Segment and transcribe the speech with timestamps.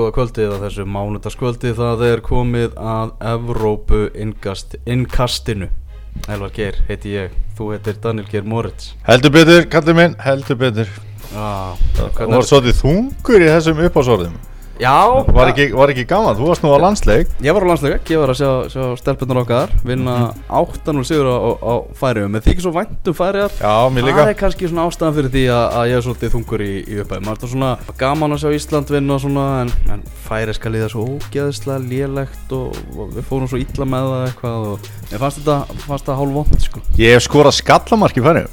[0.00, 5.68] góða kvöldið á þessu mánudagskvöldi það er komið að Evrópu innkast, innkastinu.
[6.26, 8.94] Elvar Geir heiti ég, þú heitir Daniel Geir Moritz.
[9.06, 10.94] Heldur betur, kallið minn, heldur betur.
[11.36, 14.38] Ah, Það var svolítið þungur í þessum uppásorðum
[14.80, 14.96] Já,
[15.28, 17.28] Var ekki, var ekki gaman, þú varst nú á landsleik.
[17.44, 20.14] Ég var á landsleik, ég var að sjá, sjá stelpunar okkar vinna
[20.48, 24.22] 8-0 sigur á, á, færiðum með því ekki svo væntum færiðar Já, mér líka.
[24.24, 27.00] Það er kannski svona ástæðan fyrir því að, að ég er svolítið þungur í, í
[27.04, 27.70] uppæðum Það er svona
[28.00, 32.54] gaman að sjá Ísland vinna og svona en, en færi skal líða svo ógeðslega lélegt
[32.56, 36.38] og, og við fórum svo illa með það eitthvað mér fannst þetta, fannst þetta hálf
[36.40, 36.82] vond sko.
[37.00, 38.46] Ég hef skorað skallamark í færi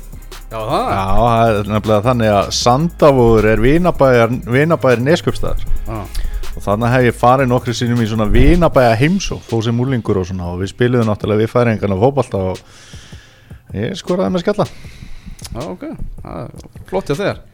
[0.47, 0.85] Já það?
[0.87, 5.97] Já, það er nefnilega þannig að Sandavúður er vinabæjar neskjöpstæðar Já,
[6.53, 10.27] og þannig hef ég farið nokkru sinnum í svona vinabæja heimsó þó sem úlingur og
[10.29, 12.57] svona og við spiliðum náttúrulega við færingarna fótbalta og
[13.75, 14.65] ég skoraði með skalla.
[15.47, 15.83] Já ok,
[16.23, 16.49] það er
[16.87, 17.37] flott hjá þér.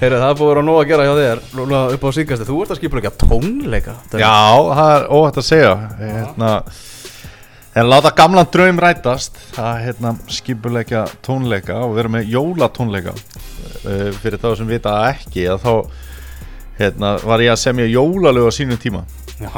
[0.00, 2.46] Heyrðu það er búið að vera nóg að gera hjá þér Núna upp á síkasti,
[2.48, 4.38] þú ert að skipa að tónleika Já,
[4.70, 5.74] það er óhætt að segja.
[6.00, 6.50] Hérna,
[7.74, 14.38] En láta gamlan draum rætast Það hérna, skipuleikja tónleika og vera með jólatónleika uh, fyrir
[14.38, 15.72] þá sem vita ekki að þá
[16.78, 19.02] hérna, var ég að semja jólalög á sínum tíma.
[19.42, 19.50] Já,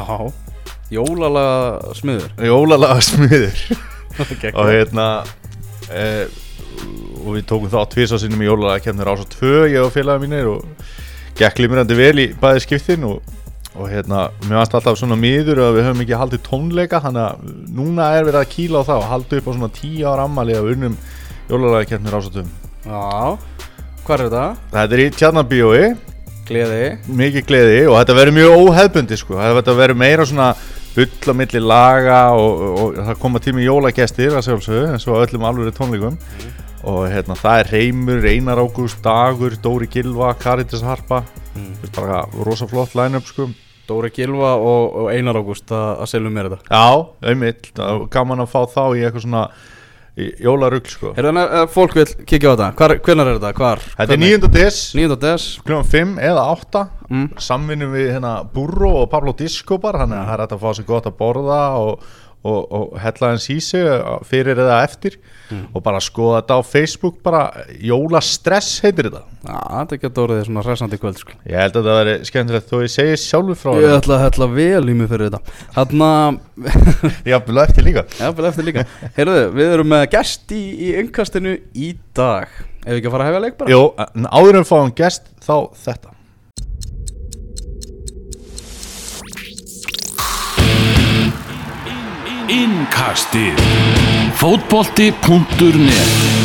[0.89, 3.61] jólalaga smiður Jólalaga smiður
[4.57, 6.25] og hérna uh,
[7.21, 10.25] og við tókum þá tvisa sinnum í jólalega kemur ás og tvö ég og félaga
[10.25, 10.65] mínir og
[11.37, 13.21] gekk limrandi vel í bæði skiptin og,
[13.77, 17.51] og hérna, mér varst alltaf svona miður að við höfum ekki haldið tónleika þannig að
[17.77, 20.57] núna er verið að kýla á það og halda upp á svona tíu ára ammali
[20.57, 20.97] að unnum
[21.51, 22.45] jólalega kemur ás og tvö
[22.87, 23.37] Já,
[24.07, 24.43] hvað er þetta?
[24.73, 25.85] Þetta er í Tjarnabíói
[26.47, 26.83] Gleði
[27.21, 29.39] mikið gleði og þetta verður mjög óhefbundi sko.
[29.41, 30.51] þetta verður meira svona
[30.95, 35.19] bull á milli laga og, og, og það koma tími jólagestir að sjálfsögðu eins og
[35.25, 36.15] öllum alveg tónleikum
[36.87, 41.25] og hérna, það er Reymur, Einar Ágúst, Dagur, Dóri Gilva, Karitis Harpa
[41.57, 41.73] Mm.
[41.73, 41.89] mm.
[41.95, 43.49] bara rosa flott line-up sko
[43.87, 48.43] Dóri Gilva og, og Einar Ágúst að, selja mér þetta Já, einmitt, það er gaman
[48.43, 49.47] að fá þá í eitthvað svona
[50.17, 52.69] jólarugl sko Er þannig að fólk vil kíkja á þetta?
[52.79, 53.51] Hvar, hvenar er þetta?
[53.57, 53.83] Hvar?
[53.99, 54.51] Þetta er 9.
[54.55, 55.17] des, 9.
[55.21, 57.27] des kljóðan 5 eða 8 mm.
[57.47, 60.89] samvinnum við hérna Burro og Pablo Discobar þannig að það er hægt að fá sér
[60.89, 62.07] gott að borða og,
[62.45, 63.85] og, og hella hans í sig
[64.27, 65.17] fyrir eða eftir
[65.73, 67.41] og bara skoða þetta á Facebook bara
[67.79, 69.23] jólastress heitir þetta.
[69.47, 71.37] Já, þetta getur orðið svona hressandi kvöld sko.
[71.47, 74.49] ég held að það veri skemmtilegt þó ég segi sjálfur frá Ég ætla að hella
[74.57, 75.55] vel í mig fyrir þetta.
[75.77, 76.09] Þarna,
[77.31, 78.05] já, byrja eftir líka.
[78.19, 78.85] Já, vel eftir líka.
[79.17, 82.51] Heyrðu, við erum með gest í, í yngkastinu í dag.
[82.83, 83.73] Ef við ekki að fara að hefja leik bara?
[83.73, 83.81] Jó,
[84.27, 86.16] áður en fáum gest þá þetta
[92.47, 93.57] Innkastið.
[94.39, 96.37] Fótbolti.net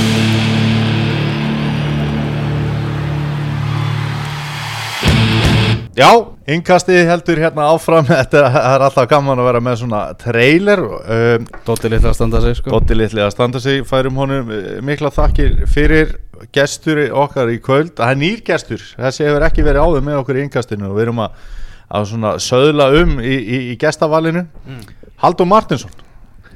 [5.95, 6.09] Já,
[6.51, 8.09] innkastið heldur hérna áfram.
[8.11, 10.83] Þetta er alltaf gaman að vera með svona trailer.
[10.83, 12.75] Um, Dótti litla að standa sig sko.
[12.75, 13.87] Dotti litli að standa sig.
[13.87, 16.17] Færum honum eh, mikla þakkir fyrir
[16.51, 17.95] gestur okkar í kvöld.
[18.01, 21.07] Það er nýr gestur, þessi hefur ekki verið áður með okkur í innkastinu og við
[21.07, 21.39] erum að,
[21.93, 24.47] að svona söðla um í, í, í gestavalinu.
[25.23, 25.93] Haldur Martinsson,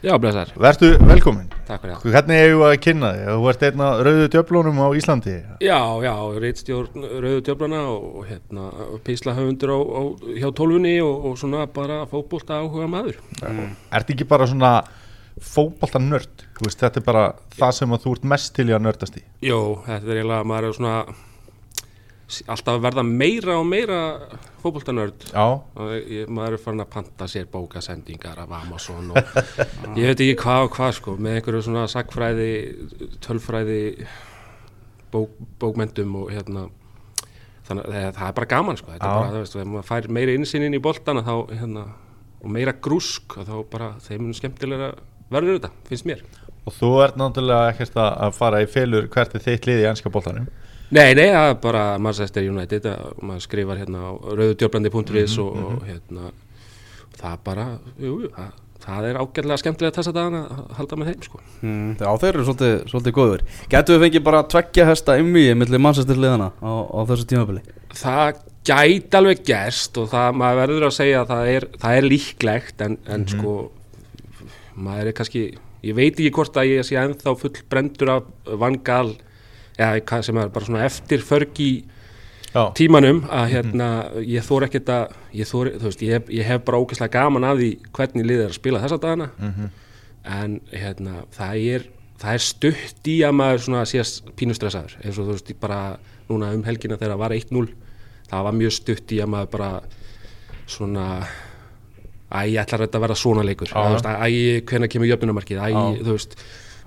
[0.04, 2.12] Já, blessar, vertu velkomin takk fyrir það.
[2.14, 5.34] Hvernig hefur að kynna þig, þú ert einn af rauðu djöflunum á Íslandi.
[5.64, 6.12] Já, já,
[6.44, 8.66] reitstjórn Rauðu djöflana og, hérna,
[9.06, 10.02] písla höfundur á, á,
[10.36, 13.18] hjá tólfunni og, og svona bara fótbolta áhuga maður.
[13.42, 14.72] Ertu ekki bara svona
[15.42, 17.24] fótbolta nörd, veist, þetta er bara
[17.56, 19.24] það sem þú ert mest til í að nördast í.
[19.48, 19.58] Jó,
[19.88, 20.96] þetta er eiginlega, maður er svona
[22.26, 23.98] alltaf verða meira og meira
[25.78, 29.36] Og ég, maður er farin að panta sér bókasendingar af Amazon og
[29.98, 32.48] ég veit ekki hvað og hvað sko með einhverju svona sagfræði
[33.22, 33.78] tölfræði
[35.14, 36.66] bók, bókmentum og hérna.
[37.66, 39.14] Þannig að það, það er bara gaman sko þetta Já.
[39.14, 41.86] er bara, þú veist, ef maður fær meira innsinn inn í boltana þá hérna
[42.42, 44.92] og meira grúsk þá bara þeim er skemmtilega
[45.30, 46.26] verður þetta, finnst mér.
[46.66, 50.10] Og þú ert náttúrulega ekkert að fara í felur hvert er þitt lið í ennska
[50.10, 50.46] boltanum
[50.94, 55.82] Nei, nei, það er bara Manchester United að maður skrifar hérna á rauðudjöflandi.is og, og
[55.88, 56.30] hérna
[57.16, 57.64] það bara,
[57.98, 58.52] jú, jú, það,
[58.86, 61.40] það er ágætlega skemmtilega þess að dagana að halda með þeim sko.
[61.62, 65.82] mm, Já, þeir eru svolítið, svolítið góður Gætu við fengið bara tveggja hesta ymmi millir
[65.82, 67.64] mannsæstir liðana á, á þessu tímabili?
[67.96, 72.08] Það gæti alveg gerst og það, maður verður að segja að það er, það er
[72.12, 73.56] líklegt en, en sko
[74.86, 75.44] maður er kannski,
[75.86, 78.26] ég veit ekki hvort að ég sé ennþá full brendur af
[78.60, 79.16] vangal
[79.78, 81.70] eða sem er bara svona eftir förgi
[82.56, 83.88] Já, tímanum að hérna
[84.24, 87.58] ég þór ekkert að ég, þor, veist, ég, hef, ég hef bara ógeðslega gaman af
[87.58, 89.26] því hvernig liðið er að spila þessa dagana.
[90.24, 91.84] En hérna það er,
[92.22, 94.04] það er stutt í að maður svona sé
[94.38, 95.80] pínustressaður eins og þú veist bara
[96.30, 97.66] núna um helgina þegar það var 1-0
[98.30, 99.70] það var mjög stutt í að maður bara
[100.66, 101.06] svona
[102.32, 103.70] æ, ætlar þetta að vera svona leikur?
[103.70, 103.76] Já.
[103.76, 105.82] Eða, þú veist, æ, hvenær kemur jöfnumarkið æ, Já.
[106.00, 106.38] þú veist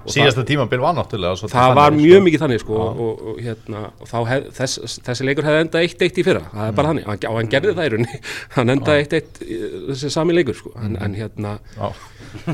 [0.08, 2.24] síðasta tímabil var náttúrulega svolítið það, það var þannig, mjög sko.
[2.28, 5.84] mikið þannig sko, og, og, og, hérna, og þá hef, þess, þessi leikur hefði endað
[5.90, 6.76] 1-1 í fyrra það er Mm.
[6.80, 8.22] bara þannig, og hann, og hann gerði það í rauninni
[8.56, 9.60] hann endaði 1-1 í-
[9.92, 10.72] þessi sami leikur sko.
[10.80, 11.04] en, Mm.
[11.04, 11.92] en hérna Já.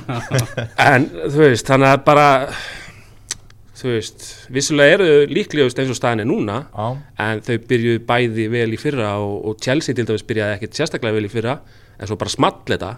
[0.89, 2.27] en þú veist, þannig að bara
[3.75, 4.25] þú veist,
[4.55, 6.87] vissulega eru líklegust eins og staðin er núna Já.
[7.27, 11.17] en þau byrjuðu bæði vel í fyrra og, og Chelsea til dæmis byrjaði ekkert sérstaklega
[11.19, 11.57] vel í fyrra
[11.99, 12.93] en svo bara small þetta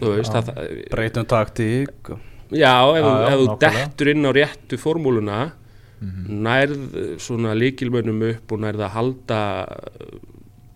[0.00, 4.32] þú veist, það, það, breytum taktík og- já, ef, Já, ef þú dettur inn á
[4.32, 5.38] réttu formúluna
[5.98, 9.40] nærð svona líkilmönnum upp og nærð að halda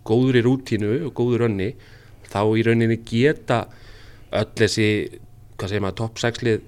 [0.03, 1.69] góðri rútínu og góður önni
[2.27, 3.61] þá í rauninni geta
[4.33, 4.87] öll þessi,
[5.55, 6.61] hvað segir maður, top 6 lið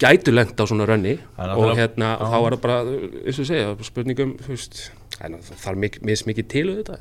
[0.00, 1.16] gætu lent á svona rönni
[1.56, 2.76] og hérna þá er það bara,
[3.24, 4.78] eins og segja, spurningum þú veist,
[5.14, 7.00] það er- það er mik mismikið til auðvitað.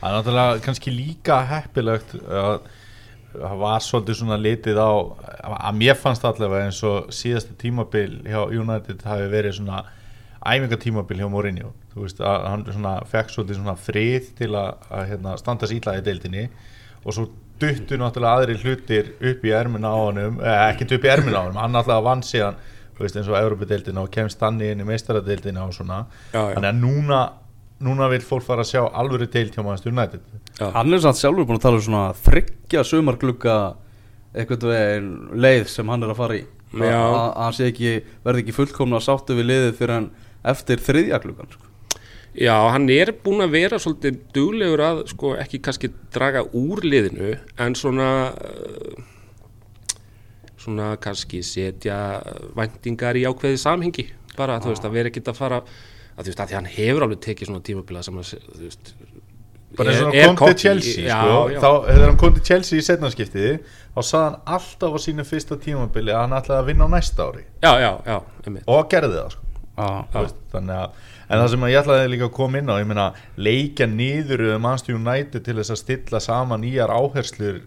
[0.00, 2.60] Það er náttúrulega kannski líka heppilegt að
[3.34, 4.90] það var svolítið svona litið á
[5.70, 9.84] að mér fannst allavega eins og síðasta tímabil hjá United hafi verið svona
[10.40, 11.70] æfingatímabil hjá Mourinho.
[11.92, 15.96] Þú veist að hann svona fekk svolítið svona frið til að, að hérna, standa síla
[15.98, 16.46] í deildinni
[17.04, 17.28] og svo
[17.60, 21.44] duttu náttúrulega aðri hlutir upp í ermina á honum eða ekkert upp í ermina á
[21.44, 22.60] honum, hann náttúrulega vann síðan
[22.96, 26.02] þú veist eins og Európa-deildina og kemst þannig inn í meistaradeildina og svona.
[26.32, 26.54] Já, já.
[26.56, 27.20] þannig að núna
[27.80, 30.24] núna vil fólk fara að sjá alvöru deild hjá Manchester United
[30.60, 33.56] hann er samt sjálfur búin að tala um svona þryggja sumarglugga
[34.34, 35.12] eitthvað veginn
[35.42, 36.94] leið sem hann er að fara í Já.
[36.94, 37.94] að að hann sé ekki,
[38.26, 40.10] verði ekki fullkomna sáttu við liðið fyrir hann
[40.50, 41.66] eftir þriðja gluggan sko.
[42.38, 47.32] Já, hann er búinn að vera svolítið duglegur að sko ekki kannski draga úr liðinu
[47.58, 49.08] en svona uh,
[50.60, 52.20] svona kannski setja
[52.54, 54.06] væntingar í ákveðið samhengi
[54.36, 57.06] bara þú veist að vera ekkert að fara að þú veist að því hann hefur
[57.06, 58.94] alveg tekið svona tímabila sem að þú veist
[59.80, 61.60] bara eins og hann kom til Chelsea já, sko, já.
[61.60, 65.60] þá þegar hann kom til Chelsea í setnarskiptið þá sagði hann alltaf á sínu fyrsta
[65.64, 69.16] tímabili að hann ætlaði að vinna á næsta ári já, já, já, einmitt og gerði
[69.18, 69.46] það sko.
[69.80, 72.88] Þú veist, þannig að en það sem ég ætlaði líka að koma inn á ég
[72.90, 73.04] meina
[73.38, 77.60] leikja niður um Manchester United til þess að stilla saman nýjar áherslur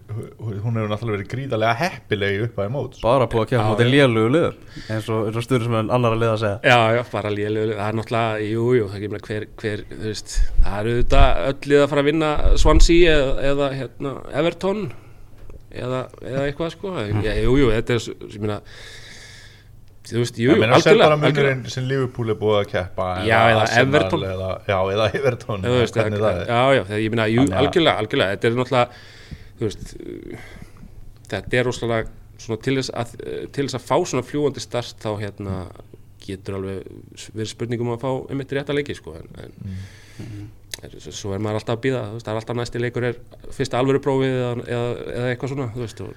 [0.44, 3.92] hún hefur náttúrulega verið gríðarlega heppilegi upp að mót bara búið að kemja mútið já.
[3.94, 6.58] lélugu lið eins og, styrur sem annar að liða að segja.
[6.74, 9.84] Já, já, bara lélega, það er náttúrulega, jú, jú, það er ekki með hver, hver,
[9.94, 10.34] þú veist,
[10.64, 12.30] það eru þetta öll lið að fara að vinna
[12.64, 14.12] Swansea eða, eða hérna,
[14.42, 14.84] Everton
[15.74, 16.92] eða, eða eitthvað, sko,
[17.24, 18.60] já, jú, jú, þetta er, s- ég meina,
[20.04, 23.06] þú veist, jú, jú, meina sér bara algjörlega, munurinn sem Liverpool er búið að keppa
[23.24, 24.24] Já, eða Everton.
[24.28, 26.42] eða, já, eða Everton Þú veist, það er.
[26.50, 28.88] já, já, þegar ég meina, jú, Þannig að- algjörlega, algjörlega, þetta er náttúrulega,
[29.58, 29.94] þú veist,
[31.34, 32.12] þetta er rosalega
[32.44, 33.14] svona til þess að,
[33.54, 35.54] til þess að fá svona fljúandi start þá hérna
[36.24, 36.84] getur alveg
[37.36, 39.78] verið spurningum að fá einmitt rétta leiki, sko, en, en
[40.14, 40.44] Mm.
[40.86, 43.16] er, svo er maður alltaf að býða, það er alltaf næsti leikur er
[43.50, 46.12] fyrsta alvöru prófið eða, eða, eða eitthvað svona, þú veist, og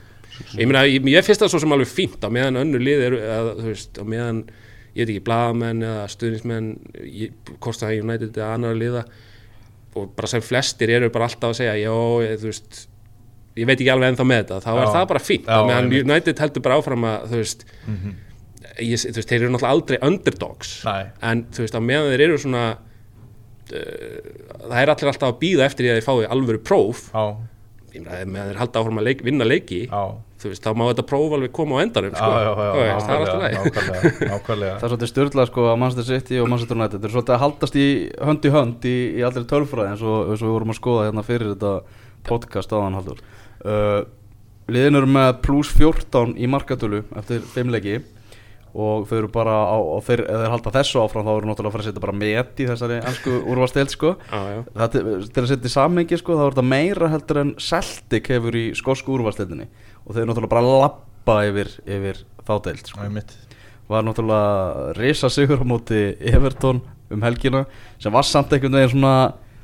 [0.58, 3.22] ég meina, ég, ég finnst það svo sem alveg fínt á meðan önnur lið eru,
[3.24, 4.44] eða, þú veist, á meðan
[4.98, 9.08] ég veit ekki, blaðamenn eða stuðnismenn er United eða annar liða
[9.98, 11.94] og bara sem flestir eru bara alltaf að segja já,
[12.38, 12.86] þú veist
[13.58, 14.92] ég veit ekki alveg ennþá með þetta, þá er Já.
[14.94, 16.08] það bara fínt Já, meðan einmitt.
[16.08, 17.64] United heldur bara áfram að þú veist,
[18.86, 21.04] ég, þú veist þeir eru náttúrulega aldrei underdogs Nei.
[21.32, 24.18] en þú veist, á meðan þeir eru svona uh,
[24.68, 27.26] það er allir alltaf að býða eftir því að þeir fái alvöru próf já,
[28.06, 30.02] ef þeir halda áfram að leik, vinna leiki já
[30.38, 32.28] þú veist, þá má þetta próf alveg koma á endanum Já, sko.
[32.30, 34.74] já, já, veist, það er alltaf nákvæmlega.
[34.78, 37.42] Það er svolítið styrlað sko að Manchester City og Manchester United Þetta er svolítið að
[37.44, 37.88] haldast í
[38.30, 41.08] hönd í hönd í, í allir tölfræði eins og, eins og við vorum að skoða
[41.08, 41.74] hérna fyrir þetta
[42.28, 43.24] podcast áðan haldur
[43.66, 44.00] uh,
[44.68, 47.98] Liðin eru með pluss 14 í markatölu eftir 5 leiki
[48.78, 51.76] og þau eru bara á, og þeir, þeir halda þessu áfram þá eru náttúrulega að
[51.76, 54.60] fara að setja bara met í þessari ennsku úrvastelt sko já, já.
[54.76, 54.98] Það,
[55.34, 58.66] til að setja í samhengi sko, þá er þetta meira heldur en Celtic hefur í
[58.78, 59.66] skosku úrvarsleitinni
[60.06, 63.02] og þeir náttúrulega bara lappa yfir, yfir þá deild sko.
[63.08, 63.34] Einmitt.
[63.90, 67.66] var náttúrulega risa sigur á móti Everton um helgina
[67.98, 69.14] sem var samt einhvern veginn svona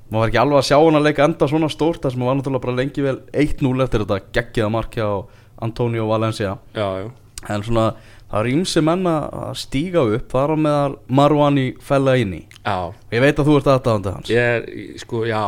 [0.10, 2.38] maður var ekki alveg að sjá hann að leika enda svona stórt þar sem var
[2.39, 5.15] náttúrulega bara lengi vel 1-0 eftir þetta geggiða markja á
[5.63, 7.10] Antonio Valencia já, já.
[7.50, 7.86] en svona
[8.33, 12.77] það er ímsi menn að stíga upp þar á meðal Marwani fella inn í já.
[13.13, 14.31] ég veit að þú ert aðdáðandi hans.
[14.33, 14.65] Ég er,
[15.03, 15.41] sko, já,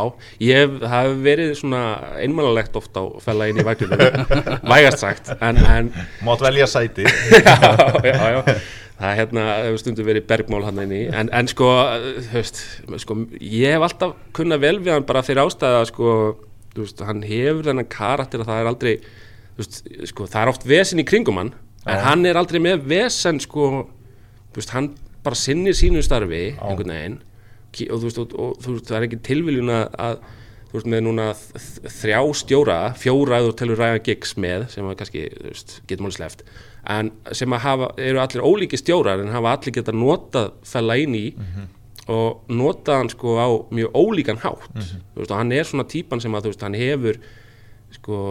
[0.43, 1.81] ég hef, verið svona
[2.21, 3.97] einmannalegt oft á fella inn í vagninu,
[4.71, 5.91] vægast sagt, en, en
[6.27, 7.07] mátt velja sæti.
[7.45, 7.57] Já,
[8.05, 8.39] já, já,
[8.95, 11.67] það er hérna, hefur stundum verið bergmál hann inn í, en, en sko,
[12.31, 12.61] veist,
[13.01, 16.13] sko, ég hef alltaf kunnað vel við hann bara fyrir ástæða, sko,
[16.77, 18.95] veist, hann hefur þennan karakter að það er aldrei,
[19.59, 21.53] veist, sko, það er oft vesen í kringum hann,
[21.85, 23.85] en hann er aldrei með vesen, sko,
[24.55, 24.93] veist, hann
[25.25, 27.19] bara sinnir sínu starfi, einhvern veginn,
[27.89, 30.21] og þú veist, og, og, þú veist það er ekki tilviljun að,
[30.69, 31.27] þú veist með núna
[31.99, 36.17] þrjá stjóra fjóra þú telur Ryan Giggs með sem að kannski, þú veist, getum alveg
[36.19, 36.45] sleft
[36.85, 41.15] en sem að hafa, eru allir ólíki stjórar en hafa allir geta notað fella inn
[41.17, 41.23] í
[42.13, 44.67] og notað hann sko á mjög ólíkan hátt.
[45.15, 47.17] Þú veist, og hann er svona típan sem að þú veist, hann hefur
[47.97, 48.21] sko,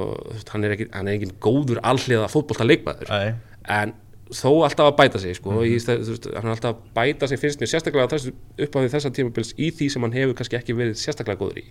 [0.53, 3.95] hann er hann er ekki góður alliða fótbolta leikmaður en
[4.35, 7.41] þó alltaf að bæta sig sko, í, þú veist, hann er alltaf að bæta sig
[7.43, 10.77] finnst mér sérstaklega upp á því þessa tímabils í því sem hann hefur kannski ekki
[10.79, 11.67] verið sérstaklega góður í.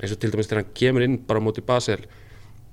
[0.00, 1.98] Eins og til dæmis þegar hann kemur inn bara móti Basel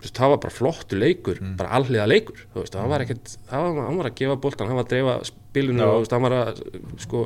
[0.01, 3.83] veist, það var bara flottu leikur bara alliða leikur veist, hann var ekkert, það var,
[3.87, 5.89] hann var að gefa boltan hann var að dreifa spilinu Já.
[5.89, 6.63] og hann var að
[7.03, 7.25] sko,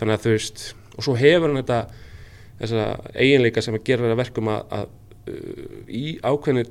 [0.00, 0.66] þannig að þú veist
[0.96, 1.80] og svo hefur hann þetta
[2.56, 4.94] þessa eiginleika sem að gera verkum að, að
[5.88, 6.64] í ákveðinu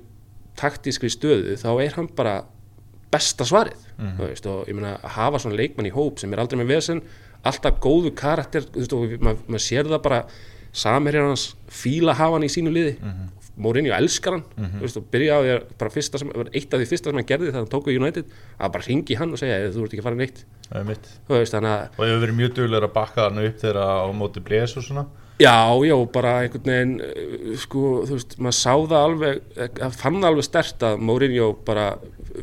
[0.55, 2.35] taktískri stöðu þá er hann bara
[3.11, 4.17] besta svarið Mhm.
[4.17, 6.67] þú veist, og ég meina að hafa svona leikmann í hóp sem er aldrei með
[6.75, 7.01] vesen
[7.45, 10.25] alltaf góðu karakter þú veist, og maður mað sér það bara
[10.73, 13.29] samherjar hans fíla hafa hann í sínu liði Mhm.
[13.55, 16.81] Mourinho elskar hann þú veist, og byrja á því að bara fyrsta sem, eitt af
[16.81, 19.41] því fyrsta sem hann gerði þegar hann tók við United að bara ringi hann og
[19.41, 20.23] segja þú ert ekki farin
[21.27, 24.43] þú veist, að Og hefur verið mjög duglegur að bakka hann upp þegar á móti
[24.43, 25.05] bles og svona.
[25.35, 30.23] Já, já, bara einhvern veginn uh, sko, þú veist, maður sá það alveg eh, fann
[30.23, 31.89] alveg stert að Mourinho bara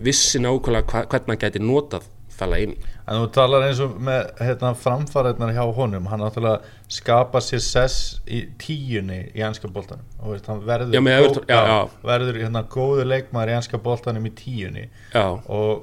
[0.05, 2.75] vissi nákvæmlega hva, hvernig hann gæti notað fella inn.
[3.03, 6.05] En þú talar eins og með hérna, framfæriðnar hjá honum.
[6.11, 6.61] Hann náttúrulega
[6.93, 7.97] skapa sér sess
[8.31, 10.05] í tíunni í ennska boltanum.
[10.21, 11.81] Og veist, hann verður, Já, Everton, já, já.
[12.07, 14.85] verður hérna, góður leikmaður í ennska boltanum í tíunni.
[15.15, 15.83] Já, og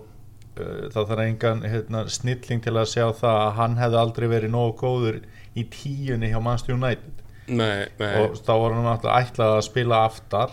[0.60, 4.56] uh, það þarf engan hérna, snilling til að sjá það að hann hefði aldrei verið
[4.56, 5.20] nógu góður
[5.60, 7.26] í tíunni hjá Manchester United.
[7.50, 8.12] Nei, nei.
[8.22, 10.52] Og þá var hann náttúrulega ætlað að spila aftar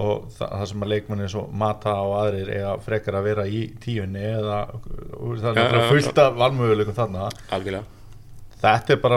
[0.00, 3.64] og það, það sem að leikmanni svo Mata og aðrir eiga frekar að vera í
[3.82, 4.60] tíunni eða
[5.42, 7.28] það er já, fullt af valmöguleikum þarna.
[7.52, 7.98] Algjörlega.
[8.62, 9.16] Þetta er bara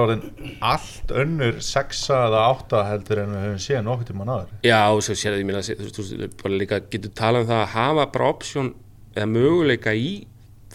[0.65, 5.13] allt önnur sexa eða átta heldur en við höfum séð nokkuð tíma náður Já, svo
[5.13, 7.75] sér það, ég meina, þú veist, þú veist, bara líka getur talað um það að
[7.75, 8.71] hafa bara option
[9.13, 10.09] eða möguleika í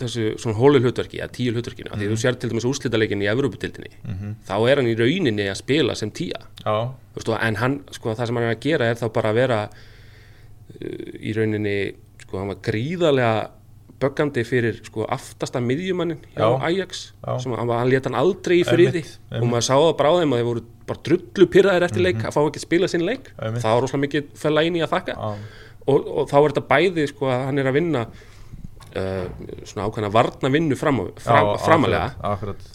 [0.01, 1.91] þessu svona hólu hlutverki, eða tíu hlutverkinu.
[1.91, 3.91] Mm því þú sér til dæmis úrslitaleikin í Evróputildinni
[4.49, 8.37] þá er hann í rauninni að spila sem tíja og- en hann, sko, það sem
[8.41, 11.79] hann er að gera er þá bara að vera uh, í rauninni,
[12.25, 13.33] sko, hann var gríðarlega
[14.01, 16.61] böggandi fyrir, sko, aftasta miðjumannin hjá Já.
[16.71, 17.01] Ajax
[17.43, 19.03] sem hann, hann lét hann aldrei í friði.
[19.05, 22.05] Einmitt, og maður sá það bara á þeim að þeir voru bara drullu pyrraðir eftir
[22.07, 23.29] leik að fá ekki að spila sinn leik.
[23.37, 23.61] Einmitt.
[23.63, 25.17] það var rosalega mikið fella inn í að þakka.
[25.91, 28.07] Og, og þá er þetta bæði, sko, að hann er að vinna
[28.97, 29.27] uh,
[29.69, 32.07] svona ákveðna varna vinnu fram, fram, framalega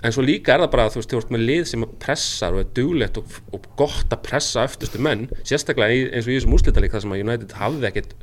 [0.03, 1.95] en svo líka er það bara að þú veist, þú ert með lið sem að
[2.05, 6.33] pressar og er duglegt og, og gott að pressa eftirstu menn, sérstaklega í, eins og
[6.33, 8.15] í þessum úrslitalík þar sem að United hafði ekkert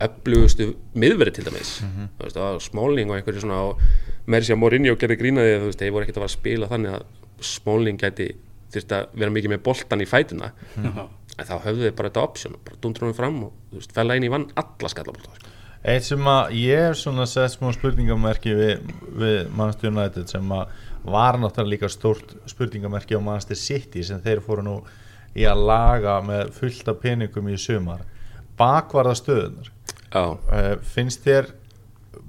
[0.00, 1.74] öflugustu miðverið til dæmis.
[2.16, 3.82] Þú veist, það var Smalling og einhverju svona og
[4.30, 6.68] meiri sér að Mourinho gerði grínaði þú veist, þeir voru ekkert að fara að spila
[6.70, 7.04] þannig að
[7.50, 8.28] Smalling gæti
[8.72, 10.52] þurft að vera mikið með boltan í fætuna
[11.36, 14.16] en þá höfðu þeir bara þetta option bara dundur honum fram og þú veist, fella
[14.16, 15.52] inn í vann alla skallabólta sko.
[15.80, 20.74] Eitt sem að ég hef svona sett smá spurningamerki við, við Manchester United sem að
[21.00, 24.74] var náttúrulega líka stórt spurningamerki á Manchester City sem þeir fóru nú
[25.32, 28.02] í að laga með fullta peningum í sumar.
[28.60, 29.70] Bakvarða stöðunar
[30.10, 31.52] Já, uh, finnst þér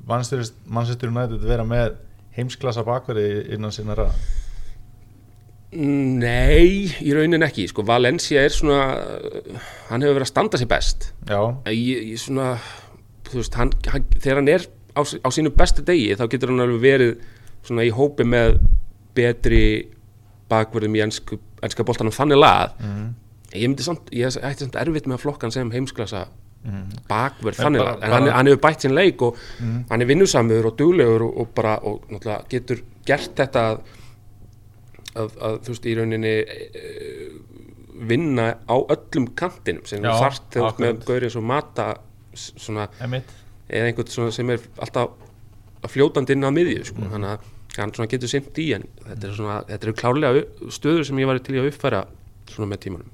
[0.07, 1.97] Manchester, Manchester United vera með
[2.37, 4.13] heimsklassa bakvarði innan sinna ræða?
[5.71, 7.63] Nei, í raunin ekki.
[7.71, 8.81] Sko, Valencia er svona
[9.87, 11.11] hann hefur verið að standa sér best.
[11.29, 11.39] Já,
[11.71, 12.53] ég, ég svona
[13.39, 16.83] veist, hann, hann, þegar hann er á, á sínu bestu degi þá getur hann alveg
[16.83, 17.15] verið
[17.63, 18.59] svona í hópi með
[19.15, 19.63] betri
[20.51, 22.77] bakverðum í ennsku, ennska boltanum þannig lað.
[22.79, 23.09] Mhm.
[23.51, 26.27] ég myndi samt, ég ætti samt erfitt með að flokka hann sem heimsklassa
[27.09, 29.39] bakverð En þannig lað, en hann, hann hefur bætt sinn leik og
[29.89, 33.81] hann er vinnusamur og duglegur og, og bara, og náttúrulega getur gert þetta að,
[35.15, 36.85] að, að þú veist, í rauninni e,
[38.11, 41.87] vinna á öllum kantinum sem Já, þú þarft þegar með gaurið svo mata
[42.33, 42.87] svona,
[43.69, 45.09] eða einhvern svona sem er alltaf
[45.91, 47.01] fljótandi inn á miðju sko.
[47.01, 47.11] Mhm.
[47.15, 51.05] þannig að hann svona getur sint í en þetta er svona, þetta eru klárlega stöður
[51.07, 52.05] sem ég var til í að uppfæra
[52.51, 53.11] svona með tímanum.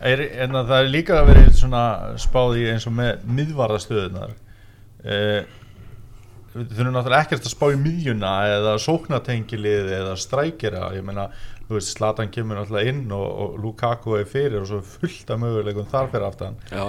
[0.00, 1.84] Er, En að það er líka að vera svona
[2.20, 4.34] spáði eins og með miðvarðastöðunar
[5.06, 5.46] uh,
[6.56, 11.26] Við þurfum náttúrulega ekkert að spá í miðjuna eða sóknatengilið eða strækjara ég meina,
[11.66, 15.32] þú veist, Slatan kemur náttúrulega inn og, og Lukaku er fyrir og svo er fullt
[15.34, 16.56] af möguleikum þar fyrir aftan.
[16.72, 16.86] Já,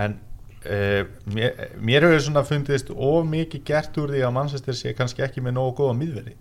[0.00, 0.16] en
[0.64, 1.04] uh,
[1.34, 5.44] mér, mér hefur svona fundist of mikið gert úr því að Manchester sé kannski ekki
[5.44, 6.36] með nógu góða miðveri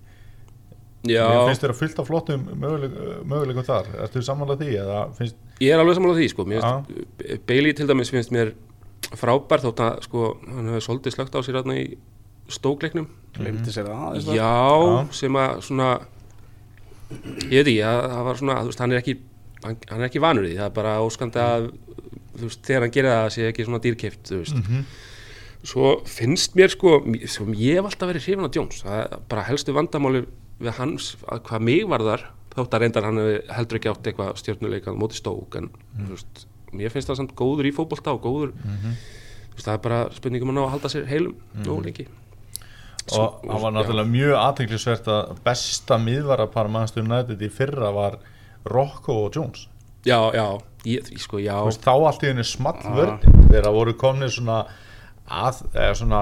[1.03, 5.39] já mér finnst þér að fullt af flottum möguleikum, þar, ertu samanlega því eða finnst,
[5.59, 6.45] ég er alveg samanlega því sko.
[6.47, 6.71] mér Já.
[6.87, 8.53] finnst, Bailey til dæmis finnst mér
[9.19, 11.85] frábær þótt að sko, hann hefur svolítið slögt á sér hérna í
[12.51, 14.35] stókleiknum aðeins það.
[14.37, 15.13] já, Já.
[15.19, 15.89] sem að svona
[17.51, 19.17] ég veit ekki, það, var svona veist, hann er ekki
[19.63, 21.67] hann, hann er ekki vanur í því, það er bara óskandi að
[22.37, 24.61] þú veist, þegar hann gerir það sé ekki svona dýrkeift þú veist.
[25.63, 26.97] Svo finnst mér sko,
[27.31, 28.81] svo ég hef alltaf verið hrifin á Jones,
[29.31, 30.25] bara helstu vandamáli
[30.63, 33.21] við hans, að hvað mig var þar þótt að reyndar hann
[33.55, 37.69] heldur ekki átt eitthvað stjórnuleikað móti stók en þú veist, mér finnst það samt góður
[37.69, 41.07] í fótbolta og góður þú veist, það er bara spurningum að ná að halda sér
[41.09, 42.05] heilum og lengi
[43.11, 48.19] og það var náttúrulega mjög aðtæklusvert að besta miðvarapar mannstur United í fyrra var
[48.63, 49.65] Rocco og Jones.
[50.07, 50.45] Já, já,
[50.89, 54.63] ég, sko, veist, þá allt í henni small vörðin þegar það voru komnir svona
[55.23, 56.21] að, eða svona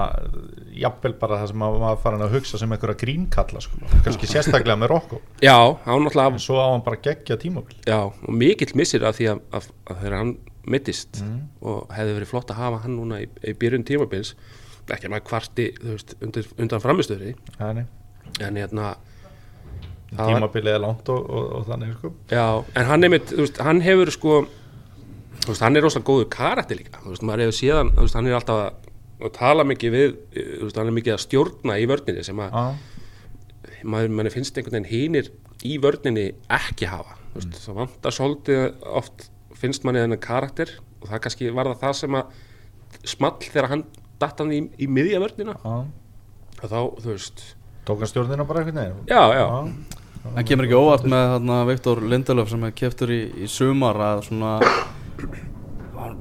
[0.78, 4.78] jafnvel bara það sem maður var farin að hugsa sem einhverja grínkalla sko, kannski sérstaklega
[4.78, 5.20] með Rocco.
[5.42, 7.76] Já, hann náttúrulega en svo á hann bara geggja tímabil.
[7.88, 10.34] Já, og mikill missir af því að, að, að þegar hann
[10.70, 11.22] mittist
[11.60, 14.36] og hefði verið flott að hafa hann núna í, í byrjun tímabils
[14.92, 18.92] ekki að maður kvarti þú veist, undir, undan framistöðri en hérna
[20.18, 22.12] tímabilið er langt og, og, og þannig sko.
[22.32, 24.38] Já, en hann er mitt, þú veist, hann hefur sko
[25.42, 27.00] þú veist, hann er rosalega góður karakter líka.
[27.02, 28.90] Þú veist, maður hefur séðan, þú veist, hann er alltaf að,
[29.22, 32.58] að tala mikið við, þú veist, hann er mikið að stjórna í vörninni sem að
[32.58, 32.64] Já,
[33.82, 35.30] maður, manni finnst einhvern veginn hinir
[35.66, 37.16] í vörninni ekki hafa.
[37.32, 39.26] Þú veist, það vantar svolítið oft
[39.58, 42.38] finnst manni þennan karakter og það kannski var það það sem að
[43.14, 43.84] small þegar hann
[44.22, 45.56] datt hann í, í miðja vörnina.
[45.62, 45.74] Já.
[46.62, 47.44] og þá, þú veist
[47.86, 49.02] tók hann stjórnina bara einhvern veginn?
[49.10, 49.46] Já, já,
[50.22, 54.20] Það kemur ekki óvart með þarna, Viktor Lindelöf sem er keftur í, í sumar að
[54.28, 54.52] svona
[55.98, 56.14] hann,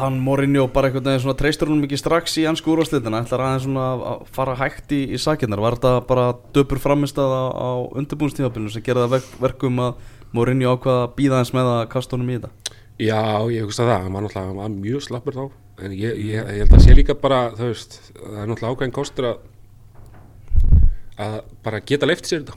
[0.00, 3.64] hann Mourinho bara einhvern veginn svona treystur hún mikið strax í ansku úrvarslitina ætlar aðeins
[3.68, 6.26] svona að- að fara hægt í, í sakinnar var þetta bara
[6.56, 7.68] döpur framistað á, á
[8.02, 9.94] undirbúnstífabilinu sem gerði það verk, verkum að
[10.34, 12.50] Mourinho ákvaða að býða eins með að kasta honum í þetta?
[12.98, 13.22] Já,
[13.52, 14.02] ég hugsa það.
[14.02, 15.44] Hann var náttúrulega mjög slappur þá.
[15.86, 18.96] En ég, ég, ég held að sé líka bara þú veist, það er náttúrulega ákveðin
[18.96, 19.36] kostur að
[21.16, 22.56] að bara geta leift sér þetta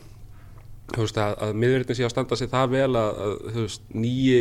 [0.98, 4.40] veist að, að miðverðin sé að standa sig það vel að, að nýji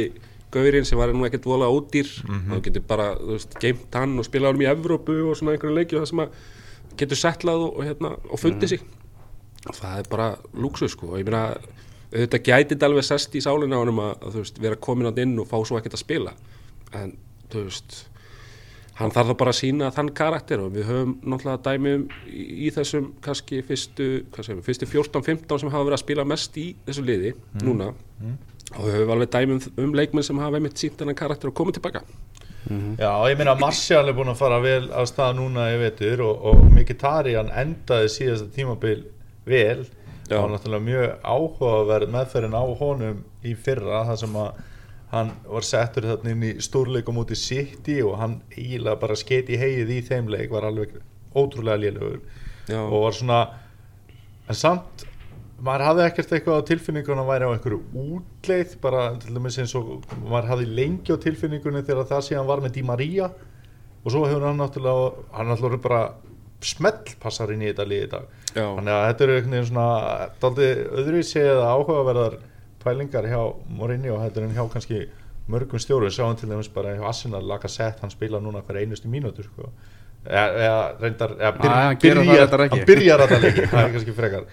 [0.55, 2.09] gaurinn sem var nú ekkert vola ódýr
[2.49, 5.77] þá getur bara, þú veist, geimt hann og spila hann í Evrópu og svona einhverju
[5.77, 6.39] leikju það sem að
[6.99, 8.87] getur settlað og, og hérna og fundið sig.
[9.69, 11.13] Og það er bara lúksus sko.
[11.13, 11.59] Og ég meina
[12.09, 15.23] auðvitað gæti þetta alveg sest í sálina á honum að, að veist, vera komin að
[15.27, 16.35] inn og fá svo ekkert að spila.
[16.97, 17.13] En
[17.53, 17.99] þú veist
[18.99, 22.45] hann þarf það bara að sína þann karakter og við höfum náttúrulega dæmi um í,
[22.67, 26.69] í þessum kannski fyrstu, hvað segum fyrstu 14-15 sem hafa verið að spila mest í
[26.87, 27.93] þessu liði núna.
[28.75, 31.57] Og við höfum alveg dæmi um, um leikmenn sem hafa einmitt sínt þennan karakter og
[31.61, 32.03] komið tilbaka.
[32.99, 36.43] Já, ég meina Martial er búin að fara vel á stað núna í vetur og,
[36.51, 39.07] og Mkhitaryan endaði síðasta tímabil
[39.49, 39.87] vel.
[40.29, 44.59] Það var náttúrulega mjög áhugaverð meðferðin á honum í fyrra þar sem að
[45.13, 49.57] hann var settur þarna inn í stórleikum út í City og hann eiginlega bara skeiti
[49.57, 50.99] í hegið í þeim leik var alveg
[51.37, 52.21] ótrúlega lélugur
[52.69, 52.83] Já.
[52.83, 53.39] og var svona
[54.49, 55.07] en samt
[55.65, 59.75] maður hafði ekkert eitthvað á tilfinningunum að væri á einhverju útleið bara til dæmis eins
[59.79, 63.31] og maður hafði lengi á tilfinningunum þegar það síðan var með Di Maria
[64.05, 66.03] og svo hefur hann náttúrulega hann náttúrulega bara
[66.65, 68.67] smellpassar inn í þetta liði í dag Já.
[68.67, 69.89] þannig að þetta eru einhvern veginn svona
[71.01, 72.39] öðruvísi eða áhugaverðar
[72.89, 75.03] pælingar hjá Morinni og þetta er hjá kannski
[75.49, 79.49] mörgum stjóru sjáum til dæmis bara hjá Arsenal Lacazette, hann spila núna hver einustu mínútur
[79.49, 79.71] sko.
[80.25, 82.79] eða, eða reyndar eða byr, gerir það byrjar, ekki.
[82.79, 84.51] hann byrjar þetta leiki það er kannski frekar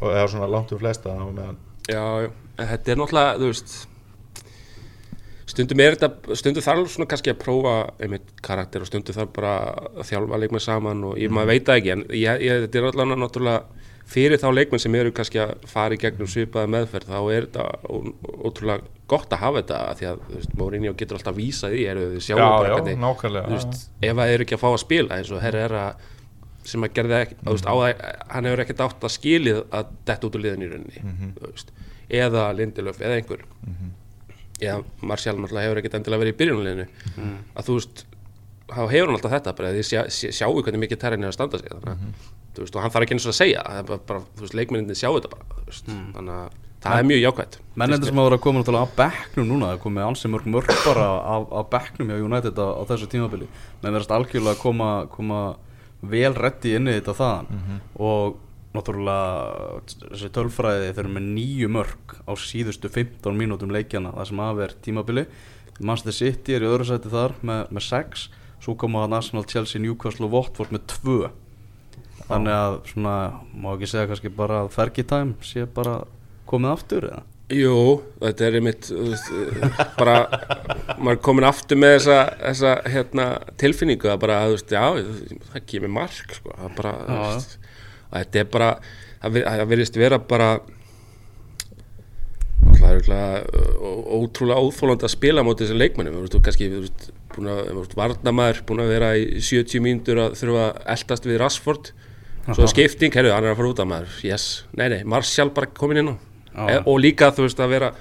[0.00, 1.60] og eða svona langt um flesta á meðan
[1.90, 3.72] Já, en þetta er náttúrulega, þú veist
[5.52, 9.54] stundum er þetta, stundum þarf svona kannski að prófa einmitt karakter og stundum þarf bara
[9.92, 13.16] að þjálfa leikmenn saman og ég maður veit það ekki en ég, ég, þetta er
[13.16, 17.46] náttúrulega fyrir þá leikmenn sem eru kannski að fara í gegnum svipaða meðferð þá er
[17.46, 17.66] þetta
[18.42, 21.84] ótrúlega gott að hafa þetta af því að, þú veist, Mourinho getur alltaf vísað í
[21.92, 22.42] eru þið sjáum
[24.08, 26.10] ef það eru ekki að fá að spila eins og herra er að
[26.72, 30.28] sem að gerði ekki, veist, á það hann hefur ekkert átt að skilið að detta
[30.28, 31.02] út úr liðan í rauninni
[31.38, 31.72] þú veist,
[32.12, 33.42] eða Lindelöf eða einhver.
[34.62, 36.84] Eða Marcial náttúrulega hefur ekkert endilega verið í byrjunarliðinu.
[37.58, 38.04] Að þú veist,
[38.76, 41.32] þá hefur hann alltaf þetta bara að þið sjá, sjá, sjáu hvernig mikið terrin er
[41.32, 43.64] að standa sig þannig að, þú veist, og hann þarf ekki eins og að segja
[43.68, 47.08] það er bara, bara, þú veist, leikmenninni sjá þetta bara veist, þannig að það er
[47.08, 50.06] mjög jákvæmt Mennendur sem hafa verið að koma náttúrulega á bekknum núna það er komið
[50.06, 53.46] ansi mörg mörg bara á, á bekknum hjá United á, á þessu tímabili.
[53.80, 55.38] Menn verðast algjörlega að koma, koma
[56.02, 57.62] vel reddi inn í þetta þaðan.
[57.96, 58.36] Og
[58.76, 64.44] náttúrulega þessi tölfræði þeir eru með nýju mörg á síðustu 15 mínútum leikjana það sem
[64.44, 65.26] hafa verið tímabili.
[65.80, 68.28] Manchester City er í öðru sæti þar með, með 6
[68.62, 71.18] svo koma það Arsenal, Chelsea, Newcastle og Watford með 2
[72.28, 73.14] þannig að svona,
[73.58, 75.96] má ekki segja kannski bara að Fergie Time sé bara
[76.48, 77.22] komið aftur eða?
[77.52, 77.74] Jú,
[78.22, 79.26] þetta er einmitt veist,
[79.98, 80.14] bara,
[80.96, 83.26] maður er komin aftur með þessa, þessa hérna,
[83.60, 87.58] tilfinningu að bara, þú veist, já, það kemur mark, sko, það bara, veist,
[88.06, 88.70] og þetta er bara,
[89.26, 90.48] það, virðist vera bara,
[93.82, 98.62] ó- ótrúlega óþólandi að spila á móti þessum leikmennum þú veist, kannski, þú veist, varnamaður
[98.68, 101.92] búin að vera í 70 mínútur að þurfa að eldast við Rashford.
[102.42, 104.14] Svo skipting, herru, hann er að fara út af maður.
[104.26, 106.16] Yes, nei, nei, Martial bara komin inn á.
[106.68, 107.92] E, og líka, þú veist, að vera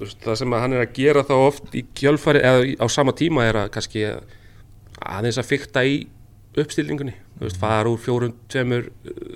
[0.00, 3.44] veist, það sem hann er að gera þá oft í kjölfari, eða á sama tíma
[3.46, 4.06] er að kannski
[5.04, 5.98] aðeins að fykta í
[6.58, 8.88] uppstilningunni, þú veist, fara úr fjórum, tveimur,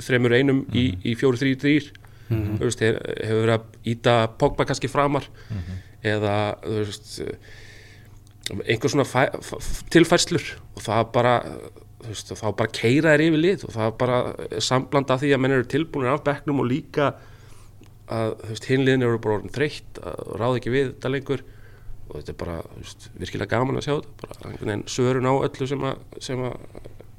[0.06, 1.88] þreimur einum í, í fjóru, þrý, þrýr
[2.28, 5.24] þú veist, hef- hefur verið að íta Pogba kannski framar.
[6.04, 7.14] Eða, þú veist
[8.54, 9.26] einhver svona
[9.92, 11.34] tilfærslur og það bara
[11.98, 14.18] þú veist, þá bara keira þér yfir lið og það bara
[14.64, 17.12] sambland af því að menn eru tilbúinir af bekknum og líka
[18.08, 21.44] að þú veist, hinliðin eru bara orðin þreytt að ráða ekki við þetta lengur
[22.08, 25.28] og þetta er bara þú veist, virkilega gaman að sjá þetta bara einhvern veginn svörun
[25.28, 26.56] á öllu sem að, sem að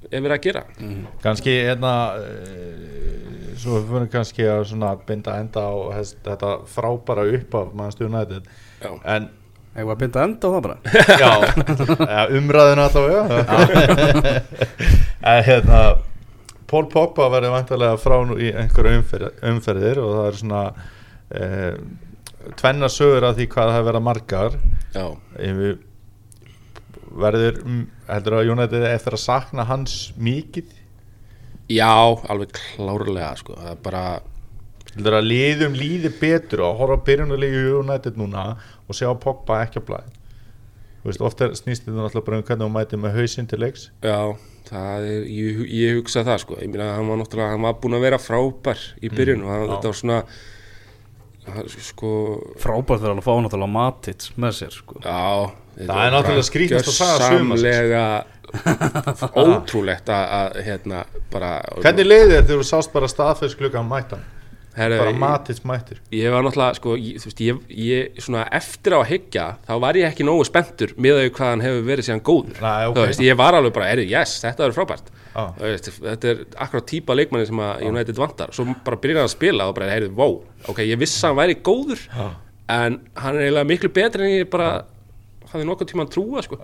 [0.09, 0.61] er verið að gera.
[1.21, 7.75] Kannski hérna uh, svo við fyrir kannski að binda enda á þetta frábæra upp af
[7.77, 8.07] mannstu
[8.79, 8.91] Já.
[9.03, 9.29] en
[9.77, 10.77] Ég var að binda enda á það bara?
[11.21, 11.31] Já,
[12.09, 13.21] ja, umræðin allavega
[15.29, 15.81] en hérna
[16.69, 21.77] Paul Pogba verður vantarlega frá nú í einhverju umferð, umferðir og það er svona uh,
[22.59, 24.57] tvenna sögur af því hvað það hefur verið margar
[27.19, 27.61] verður
[28.09, 30.75] heldur að United eftir að sakna hans mikið?
[31.69, 31.93] Já
[32.29, 33.57] alveg klárlega sko.
[33.57, 34.03] það er bara
[34.95, 38.45] heldur að liðum líði betur og horfa á byrjunarlegu United núna
[38.87, 40.15] og sjá Pogba ekki að blæði
[40.99, 43.85] Þú veist, ofta snýst þetta náttúrulega bara um hvernig hún mæti með hausinn til leiks
[44.03, 44.35] Já,
[44.67, 47.95] það er, ég, ég hugsa það sko, ég meina hann var náttúrulega, hann var búinn
[47.95, 49.69] að vera frábær í byrjun og hann, já.
[49.71, 50.17] þetta var svona,
[51.85, 52.11] sko,
[52.59, 54.99] Frábært þegar hann fá náttúrulega Matits með sér sko.
[55.05, 55.23] já.
[55.77, 58.03] þetta Það er náttúrulega bara skrýtnasta saga gjörsamlega
[59.45, 61.53] ótrúlegt að, að, hérna, bara.
[61.79, 64.27] Hvernig leiði þér þegar þú sást bara staðfæðs klukkan mættan
[64.79, 68.99] Herra, bara matits mættir Ég var náttúrulega, sko, ég, veist, ég, ég, svona eftir á
[69.01, 72.23] að hyggja, þá var ég ekki nógu spenntur með þau hvað hann hefur verið síðan
[72.29, 72.59] góður.
[72.63, 72.97] Nei, ok.
[72.97, 75.11] Þú veist, ég var alveg bara, yes, þetta er frábært.
[75.35, 78.53] Þú veist, þetta er akkurat típa leikmanni sem að United vantar.
[78.55, 80.39] Svo bara byrjar hann að spila og bara, heyrðu, wow,
[80.71, 82.05] ok, ég vissi að hann væri góður,
[82.69, 84.71] en hann er eiginlega miklu betri en ég bara
[85.51, 86.57] hafði nokkuð tíma að trúa, sko.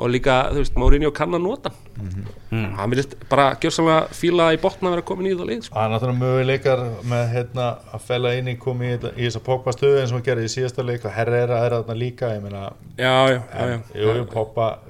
[0.00, 2.24] Og líka, þú veist, Mourinho kann að nota hann.
[2.78, 5.74] Hann vilist bara gjörsamlega fíla í botna að vera komin í það leið, sko.
[5.74, 9.74] Það er náttúrulega möguleikar með hérna, að fella inn í komi í, í þessa Pogba
[9.74, 12.64] stöðu eins og hann gerði í síðasta leik og Herrera er þarna líka ég meina,
[12.96, 13.78] Já, já, já, já.
[14.00, 14.14] jú,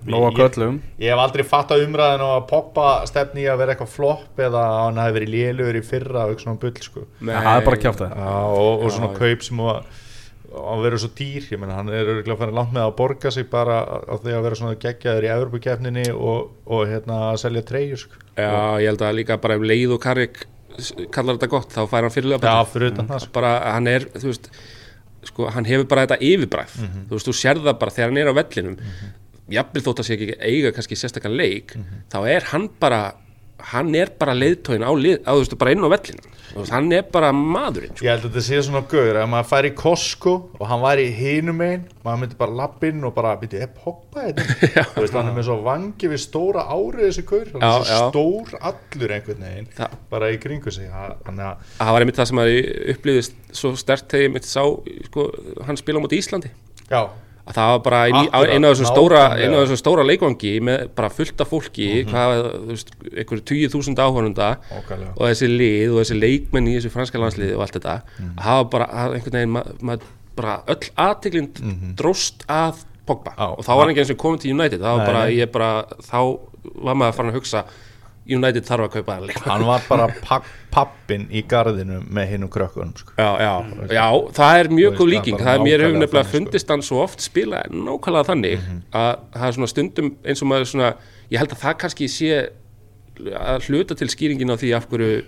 [0.04, 3.58] Nóa ég- köllum Ég hef aldrei fatt að umræðin og að Pogba stefni í að
[3.62, 6.80] vera eitthvað flopp eða að hann hafi verið lélugur í fyrra og eitthvað svona bull
[6.84, 7.04] sko.
[7.20, 7.34] Nei.
[7.34, 9.80] Það er bara að kjáta Já, og, og svona Já, kaup sem að,
[10.54, 13.48] að vera svo dýr ég meina hann er örgulega farin langt með að borga sig
[13.50, 18.02] bara á því að vera svona geggjaður í Evropakefninni og, og hérna að selja treyjur
[18.04, 18.20] sko.
[18.36, 18.50] Já,
[18.82, 20.44] ég held að líka bara um leið og Karrik
[21.14, 23.32] kallar þetta gott, þá fær hann fyrirlega Já, bara, fyrir utan það sko.
[23.36, 24.48] bara hann er, þú veist
[25.24, 27.04] sko, hann hefur bara þetta yfirbræð Mhm.
[27.08, 28.78] þú veist, þú sér það bara þegar hann er á vellinum
[29.54, 32.02] jafnvel þótt að sé ekki eiga kannski sérstakann leik, Mhm.
[32.10, 33.14] þá er hann bara
[33.72, 36.12] hann er bara leiðtóin á, lið, á veist, bara inn á veist,
[36.70, 38.04] hann er bara maðurinn sko.
[38.04, 41.06] Ég held að þetta sé svona gauður ef maður færi í Costco og hann væri
[41.16, 44.84] hinum einn maður myndi bara lappinn og bara byrja, er Pogba þetta?
[45.00, 48.54] Veist, hann er með svo vangi við stóra árið þessi gaur hann er svo stór
[48.70, 50.86] allur einhvern veginn Það- bara í kringu sig.
[50.94, 51.16] Að
[51.80, 52.54] það var einmitt það sem að
[52.94, 54.62] upplýðist svo stert þegar ég mitt sá
[55.08, 55.26] sko,
[55.66, 56.52] hann spila á móti Íslandi.
[56.90, 57.02] Já,
[57.44, 61.50] að það var bara einu af þessum stóra, þessum stóra leikvangi með bara fullt af
[61.50, 62.10] fólki Mhm.
[62.10, 64.56] hvað, þú veist, einhverju tíu þúsund áhörnunda
[65.16, 68.34] og þessi lið og þessi leikmenn í þessu franska landsliði og allt þetta Mhm.
[68.38, 70.00] að hafa bara, að einhvern veginn ma- maður
[70.36, 72.74] bara öll aðtiklinn dróst að
[73.06, 73.34] Pogba.
[73.36, 73.52] Já.
[73.58, 76.38] og þá var ekki eins og komið til United þá var bara, ég bara, þá
[76.80, 77.64] var maður farin að hugsa
[78.24, 82.52] United þarf að kaupa leikmann hann var bara papp, pappin í garðinu með hinn og
[82.54, 83.12] krökkunum sko.
[83.20, 83.52] Já, já,
[83.92, 84.06] já,
[84.38, 86.36] það er mjög góð líking það er það mér hefur nefnilega sko.
[86.38, 90.70] fundist hann svo oft spila nákvæmlega þannig að það er svona stundum eins og maður
[90.72, 90.92] svona
[91.30, 92.30] ég held að það kannski sé
[93.38, 95.24] að hluta til skýringin á því af hverju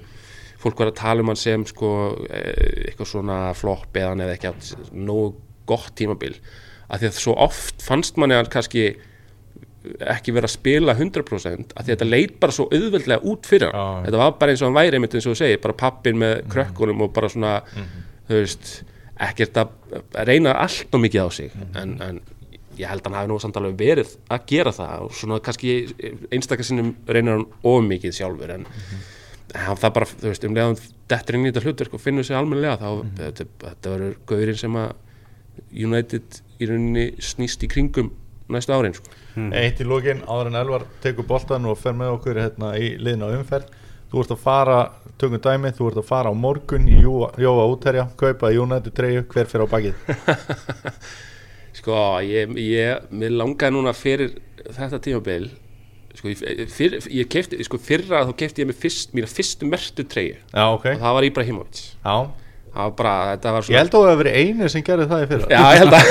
[0.63, 1.91] fólk var að tala um hann sem sko
[2.31, 5.35] eh, eitthvað svona flopp eða eða ekki átt nógu
[5.69, 6.33] gott tímabil.
[6.89, 8.89] Að því að svo oft fannst manni hann kannski
[10.17, 13.73] ekki vera að spila 100% að því að þetta leit bara svo auðveldlega út fyrir
[13.73, 14.05] hann.
[14.07, 16.37] Þetta var bara eins og hann væri einmitt eins og þú segir bara pappin með
[16.53, 17.53] krökkunum og bara svona
[18.29, 18.73] þú veist,
[19.29, 19.69] ekkert að
[20.29, 21.53] reyna allt og mikið á sig.
[21.79, 22.21] En, en
[22.77, 25.77] ég held að hann hafi nú samt alveg verið að gera það og svona kannski
[26.35, 28.67] einstakar sinnum reynir hann of mikið sjálfur en,
[29.55, 30.77] en hann það bara, þú veist, um leiðan
[31.09, 34.77] dettur inn í þetta hlutverk og finnur sig almennilega þá þetta, þetta verður gaurinn sem
[34.83, 34.93] að
[35.87, 38.13] United í rauninni snýst í kringum
[38.53, 39.11] næstu árin sko.
[39.53, 43.33] eitt í lógin áður en Elvar tekur boltan og fer með okkur hérna, í liðna
[43.37, 43.73] umferð.
[44.07, 44.79] Þú ert að fara
[45.19, 49.25] tökum dæmi, þú ert að fara á morgun í Jóa, Jóa útherja, kaupa United treyju
[49.33, 49.95] hver fyrir á bakið?
[51.81, 55.51] Sko, ég, ég, mér langaði núna fyrir þetta tímabil
[56.17, 56.33] Sko,
[56.73, 60.39] fyr, ég kefti, sko, fyrra þá kefti ég mér fyrst, mína fyrstu mertu treyju.
[60.49, 61.83] Já, ok, og það var Ibrahimovic.
[62.01, 62.17] Já
[62.99, 65.29] bara, þetta var Ég svona held að það hafi verið einu sem gerði það í
[65.33, 65.51] fyrra.
[65.53, 66.05] Já, ég held að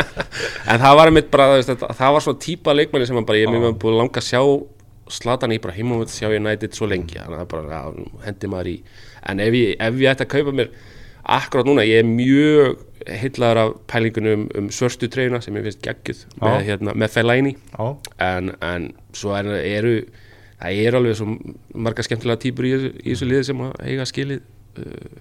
[0.70, 3.74] En það var einmitt bara, það var svona típa leikmanni sem að bara, ég var
[3.82, 4.42] búin að langa að sjá
[5.10, 7.18] Zlatan Ibrahimovic sjá United svo lengi.
[7.18, 8.76] Þannig að það bara, nú hendi maður í
[9.28, 10.70] en ef ég, ef ég ætti að kaupa mér
[11.30, 12.78] akkurát núna, ég er mjög
[13.20, 17.54] heitlaður af pælingunum um, um svörstu treyjuna sem ég finnst geggjuð með, hérna, með Fellaini.
[18.24, 19.94] En, en svo er, eru
[20.60, 21.28] það eru alveg svo
[21.86, 22.72] marga skemmtilega típur í,
[23.04, 24.42] í þessu liði sem að eiga skilið
[24.84, 25.20] uh,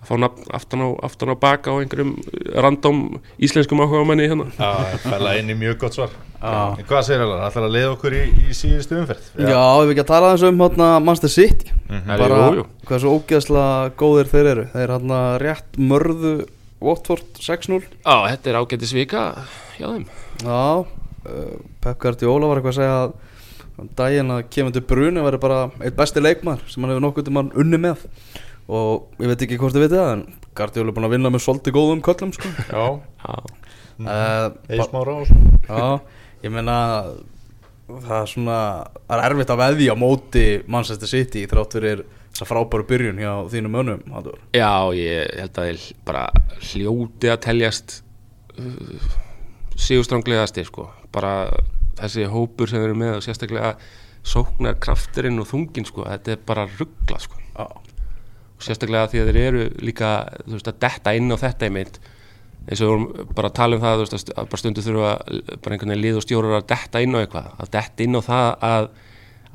[0.00, 2.14] að fá nafn aftan á, aftan á baka á einhverjum
[2.56, 3.00] random
[3.38, 4.70] íslenskum áhuga manni hérna já,
[5.04, 6.10] fæla inn í mjög gott svar
[6.40, 6.72] Já.
[6.80, 7.32] En Hvað segir það?
[7.36, 10.28] Það ætlar að leiða okkur í, í síðustu umferð Já, ef við ekki að tala
[10.30, 12.06] aðeins um hérna Manchester City Mhm.
[12.16, 12.64] bara Jú, jú.
[12.88, 16.32] hvað svo ógeðslega góðir þeir eru þeir hérna rétt mörðu
[16.80, 19.24] Watford 6-0 Já, þetta er ágættis vika
[19.76, 20.06] hjá þeim
[20.46, 23.12] Já, uh, Pep Guardiola var eitthvað að segja að
[23.80, 27.28] um daginn að kemur til Bruni væri bara eitt besti leikmar sem hann hefur nokkuð
[27.28, 28.06] til mann unni með
[28.70, 30.22] og ég veit ekki hvort þið vitið það en
[30.60, 32.50] Guardiola er búin að vinna með svolítið góðum köllum sko.
[32.70, 32.84] Já,
[33.20, 33.34] Já,
[34.70, 35.88] eða smára á svo Já,
[36.44, 36.76] ég meina
[37.90, 38.58] það er svona
[39.08, 43.32] það er erfitt að veðja á móti Manchester City þrátt fyrir þessa frábæru byrjun hjá
[43.52, 44.38] þínum önum Halldór.
[44.54, 46.22] Já, ég held að þeir bara
[46.70, 47.96] hljóti að teljast
[48.54, 49.10] uh,
[49.80, 50.86] sigurstránglegastir sko.
[51.12, 51.34] Bara
[52.00, 53.74] þessi hópur sem eru með og sérstaklega
[54.26, 57.40] sóknar krafturinn og þungin sko, þetta er bara ruggla sko.
[57.56, 57.66] Já,
[58.64, 60.14] sérstaklega því að þeir eru líka
[60.46, 62.00] þú veist, að detta inn á þetta einmitt.
[62.68, 65.12] Eins og við vorum bara að tala um það þú veist, að bara stundu þurfa
[65.64, 67.48] bara einhvern veginn lið og stjórar að detta inn á eitthvað.
[67.56, 68.90] Að detta inn á það að,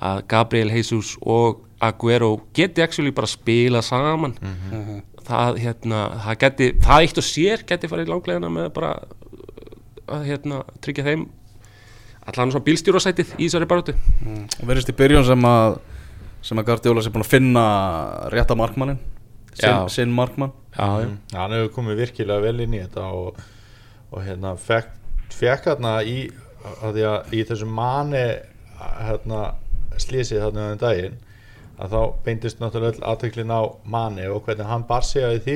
[0.10, 4.38] að Gabriel Jesus og Aguero geti actually bara spila saman.
[5.26, 8.92] Það hérna það, geti, það eitt og sér geti farið langlegina með bara
[10.06, 11.26] að hérna tryggja þeim
[12.26, 15.78] allan svona bílstjórasætið í þessari baróttu og verðist í byrjun sem að
[16.46, 17.66] sem að Guardiola sé búin að finna
[18.34, 19.00] rétta markmannin
[19.56, 19.88] sinn, Já.
[19.92, 20.54] sinn markmann.
[20.76, 20.88] Já,
[21.34, 23.40] Já, hann hefur komið virkilega vel inn í þetta og,
[24.12, 24.92] og hérna fekk,
[25.34, 26.18] fekk hérna í,
[26.82, 28.26] að því að í þessu mani
[28.76, 29.46] hérna
[30.02, 31.18] slísið þarna um daginn
[31.80, 35.56] að þá beindist náttúrulega öll aðtöklin á mani og hvernig hann bar sig að því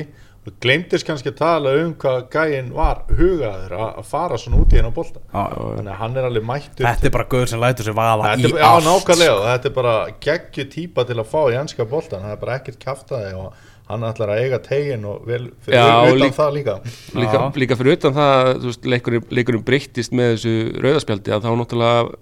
[0.64, 4.94] gleymdist kannski að tala um hvað gæinn var hugaður að, fara svona út í hennar
[4.96, 5.20] bolta.
[5.34, 5.64] Já, já.
[5.76, 8.40] þannig að hann er alveg mættur Þetta er bara gauður sem lætur sig vaða Þetta
[8.40, 8.86] í er, já, allt.
[8.88, 12.56] nákvæmlega, þetta er bara geggju típa til að fá í ennska boltan, það er bara
[12.56, 16.52] ekkert kjaftaði og hann ætlar að eiga tegin og vel fyrir Já, utan líka- það
[16.56, 16.74] líka.
[17.20, 21.50] líka, líka fyrir utan það þú veist, leikurinn, leikurinn breyttist með þessu rauðaspjaldi að þá
[21.60, 22.14] náttúrulega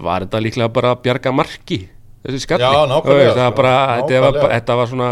[0.00, 1.80] var þetta líklega bara að bjarga marki
[2.24, 4.48] þessi skalli Já, nákvæmlega, það var bara, nákvæmlega.
[4.54, 5.10] þetta, var, var svona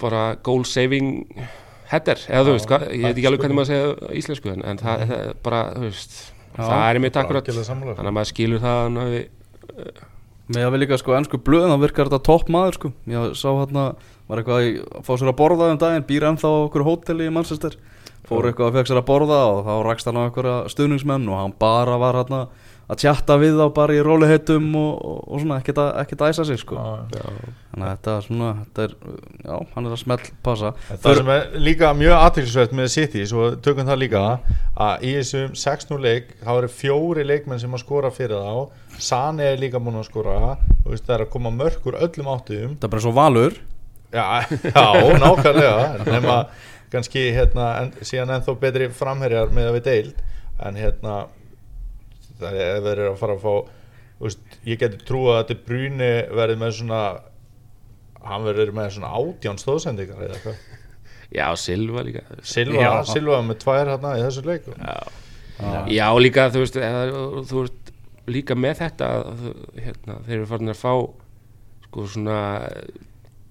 [0.00, 1.10] bara goal saving
[1.90, 4.64] header, eða þú veist, hvað, ég veit ekki alveg hvernig maður segja á íslensku en,
[4.64, 6.16] en það, það er bara, þú veist
[6.56, 7.94] það er einmitt akkurat, Algjörlega sammála.
[7.98, 9.22] þannig að maður skilur það að hann hafi
[10.44, 12.88] Með að við líka sko ennsku blöðin þá virkar þetta topp maður sko.
[13.08, 13.84] Ég sá hérna,
[14.28, 17.32] var eitthvað að fá sér að borða um daginn Býr ennþá á okkur hóteli í
[17.32, 17.78] Manchester.
[18.28, 21.40] Fór eitthvað að fekk sér að borða og þá rakst hann á einhverja stuðningsmenn Og
[21.40, 22.42] hann bara var hérna
[22.84, 26.32] að tjatta við þá bara í róliheitum og, og, og svona ekkert að, ekkert að
[26.34, 26.76] æsa sig sko.
[27.14, 27.24] Já.
[27.72, 28.94] Þannig að þetta er svona, þetta er,
[29.48, 33.48] já, hann er að smell passa Það sem er líka mjög aðtilsveit með City, svo
[33.64, 34.24] tökum það líka
[34.84, 38.82] að í þessum 6-0 leik þá eru fjóri leikmenn sem að skora fyrir þá.
[39.02, 40.36] Sani er líka múin að skora
[40.84, 43.56] það er að koma mörkur öllum áttuðum Þetta er bara svo valur.
[44.14, 44.26] Já,
[44.76, 44.84] já
[45.18, 46.36] nákvæmlega nema
[46.92, 50.20] kannski hérna, en, síðan ennþá betri framherjar með að við deild.
[50.62, 51.32] En hérna það
[52.50, 53.54] ef þeir eru að fara að fá
[54.24, 57.00] veist, ég geti trúa að þetta brúni verði með svona
[58.24, 60.62] hann verður með svona átján stóðsendingar eða eitthvað.
[61.34, 62.22] Já, Silva líka.
[62.46, 62.90] Silva, Já.
[63.10, 64.68] Silva með tvær hérna í þessu leik.
[65.90, 67.02] Já, líka þú veist, eða,
[67.50, 67.92] þú veist
[68.30, 69.08] líka með þetta
[69.76, 70.92] hérna, þeir eru farin að fá
[71.88, 72.38] sko svona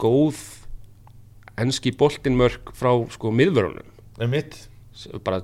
[0.01, 0.41] góð
[1.63, 3.85] enski boltinmörk frá sko miðvörunum.
[5.25, 5.41] Bara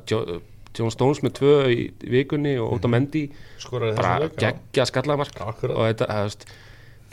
[0.78, 3.26] John Stones með tvö í vikunni og Otamendi
[3.62, 4.42] skoraði bara þessu leik já.
[4.48, 5.42] geggja skallamark.
[5.42, 5.76] Akkurat.
[5.76, 6.46] og þetta, það veist,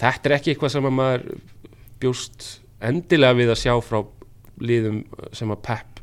[0.03, 1.27] þetta er ekki eitthvað sem að maður
[2.03, 2.49] bjóst
[2.91, 4.01] endilega við að sjá frá
[4.61, 5.03] liðum
[5.37, 6.03] sem að Pep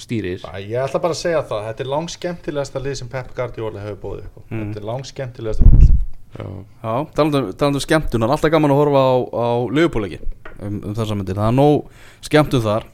[0.00, 0.44] stýrir.
[0.44, 4.00] Æ, Ég ætla bara að segja það, þetta er langskemmtilegasta lið sem Pep Guardiola hefur
[4.02, 4.42] bóðið upp á.
[4.50, 4.62] Mm.
[4.62, 5.90] Þetta er langskemmtilegasta lið.
[6.34, 6.46] Já.
[6.82, 10.18] Já, talandi um, talandi skemmtun, það er alltaf gaman að horfa á, á liðupúleiki
[10.58, 12.88] um, um þessa myndir, það er nóg skemmtun þar.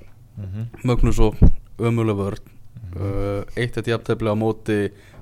[0.84, 1.40] Mögnus og
[1.80, 2.59] ömuleg vörn
[2.96, 4.80] uh, eitt eitt jafntefli á móti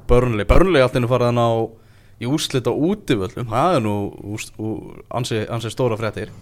[0.08, 1.50] Börnli, Börnli allt innu farið hann á
[2.18, 3.50] í úrslit á útivöllum.
[3.50, 3.96] Það er nú
[4.34, 6.32] úst, ú, ansi, ansi stóra fréttir.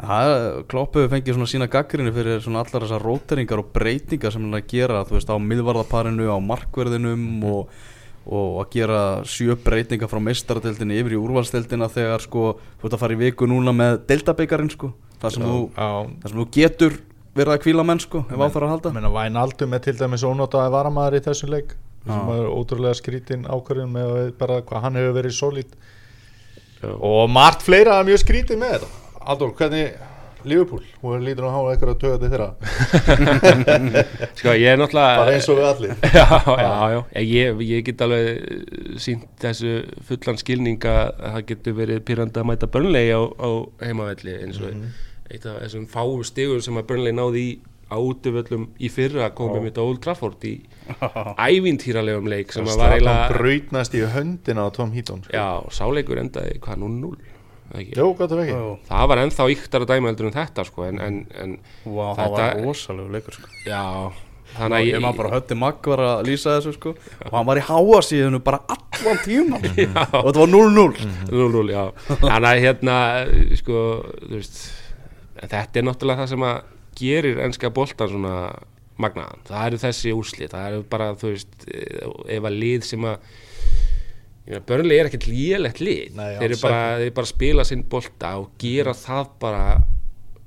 [0.00, 0.30] Það
[0.72, 4.62] kloppu fengið svona sína gaggrinni fyrir svona allar þessar róteringar og breytingar sem hann er
[4.62, 7.74] að gera þú veist á miðvarðaparinu, á markverðinum og,
[8.24, 12.46] og að gera sjö breytingar frá meistaradeildinni yfir í úrvalsdeildina þegar sko
[12.80, 14.94] þú ert að fara í viku núna með deildabikarin sko.
[15.20, 16.98] Það sem, þú, það sem þú getur
[17.40, 18.92] verið að kvíla menn sko ef á þarf að halda.
[18.96, 21.74] menna Vænaldum er til dæmis ónotaði varamæður í þessum leik.
[22.06, 25.74] Sem er ótrúlega skrítin ákvörðin með að bara hvað hann hefur verið solid.
[26.96, 28.88] Og margt fleira er mjög skrítið með þetta.
[29.34, 29.98] Adolf, hvernig
[30.48, 32.48] Liverpool, hún lítur að hafa eitthvað að töða til þeirra.
[34.38, 35.92] Sko, ég er náttúrulega bara eins og við allir.
[36.16, 39.74] Já, já, já, ég, ég get alveg sínt þessu
[40.08, 43.50] fullan skilning að það getur verið pyrrandi að mæta börnlegi á, á
[43.84, 44.72] heimavelli eins og
[45.30, 47.50] eitt af þessum fáu stigur sem að börnlegi náði í
[47.90, 50.52] á útivöllum í fyrra komið mitt á Old Trafford í
[51.50, 55.34] ævintýralegum leik sem að var eiginlega brautnast í höndina á Tom Heaton sko.
[55.34, 57.12] já, sáleikur endaði hvað 0-0
[57.70, 57.98] eða ekki?
[57.98, 58.34] Jó, að
[58.88, 62.42] það var ennþá yktara dæmi heldur en þetta sko, en, en, en Vá, það Þetta-
[62.42, 63.50] var rosalegu leikur sko.
[63.66, 63.84] Já
[64.50, 67.60] þannig að ég maður bara hötti Magg var að lýsa þessu sko og hann var
[67.60, 70.86] í háa síðanu bara allan tíma og þetta var 0-0
[71.30, 71.84] 0-0, já.
[72.10, 72.96] Þannig að hérna,
[73.60, 73.84] sko,
[74.24, 74.58] þú veist
[75.40, 76.58] en þetta er náttúrulega það sem að
[77.00, 78.34] gerir enska boltan svona
[79.00, 83.30] magnaðan, það eru þessi úrslit það eru bara, þú veist ef að lið sem að
[84.66, 86.14] börnlega er ekkert lélegt lið.
[86.16, 89.64] Nei, þeir eru bara, þeir bara spila sinn bolta og gera það bara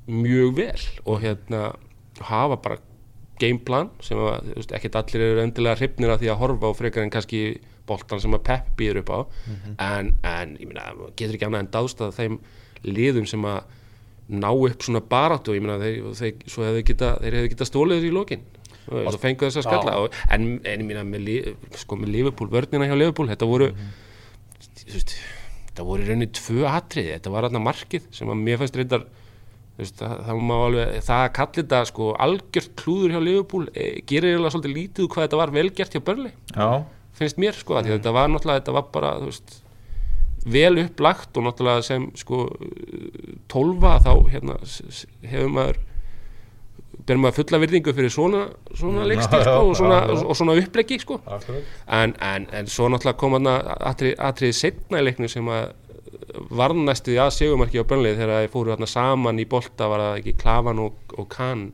[0.10, 1.62] mjög vel og hérna
[2.28, 2.80] hafa bara
[3.40, 6.80] gameplan sem að, þú veist, ekkert allir eru endilega hrifnir af því að horfa á
[6.80, 7.44] frekar en kannski
[7.88, 9.20] boltan sem að Pep býður upp á.
[9.88, 12.38] En, en ég maður getur ekki annað en dást að þeim
[12.84, 13.64] liðum sem að
[14.32, 18.00] ná upp svona baráttu ég meina, þeir, þeir, svo hefðu geta, þeir hefðu geta stólið
[18.00, 18.46] þessu í lokin.
[18.94, 22.90] Og fengu þess að skalla og, en, en ég meina, með, sko, með Liverpool, vörnina
[22.90, 23.70] hjá Liverpool þetta voru
[24.84, 25.14] þú veist,
[25.70, 29.06] þetta voru í rauninni tvö atriði, þetta var þarna markið sem að mér fannst reyndar
[29.80, 34.34] það, það má alveg, það að kalla þetta sko algjört klúður hjá Liverpool e, gerir
[34.34, 36.68] eiginlega svolítið lítið hvað þetta var velgert hjá Burnley, Já,
[37.18, 37.92] finnst mér sko, mm.
[37.96, 39.58] þetta var náttúrulega, þetta var bara veist,
[40.46, 42.46] vel upplagt og náttúrulega sem sko
[43.52, 44.58] tólfa þá hérna
[45.24, 45.80] hefur maður
[47.08, 48.42] ber maður fulla virðingu fyrir svona,
[48.78, 49.98] svona Mm, leikstíl sko, og, svona,
[50.38, 51.18] svona uppleggi sko.
[51.88, 55.74] En, en, en svo náttúrulega kom hann atrið, atrið setna í leiknum sem að
[56.54, 60.20] varnæstu því að segumarki á bönlið þegar þeir fóru þarna saman í bolta var það
[60.22, 61.66] ekki Klavan og, og Kahn?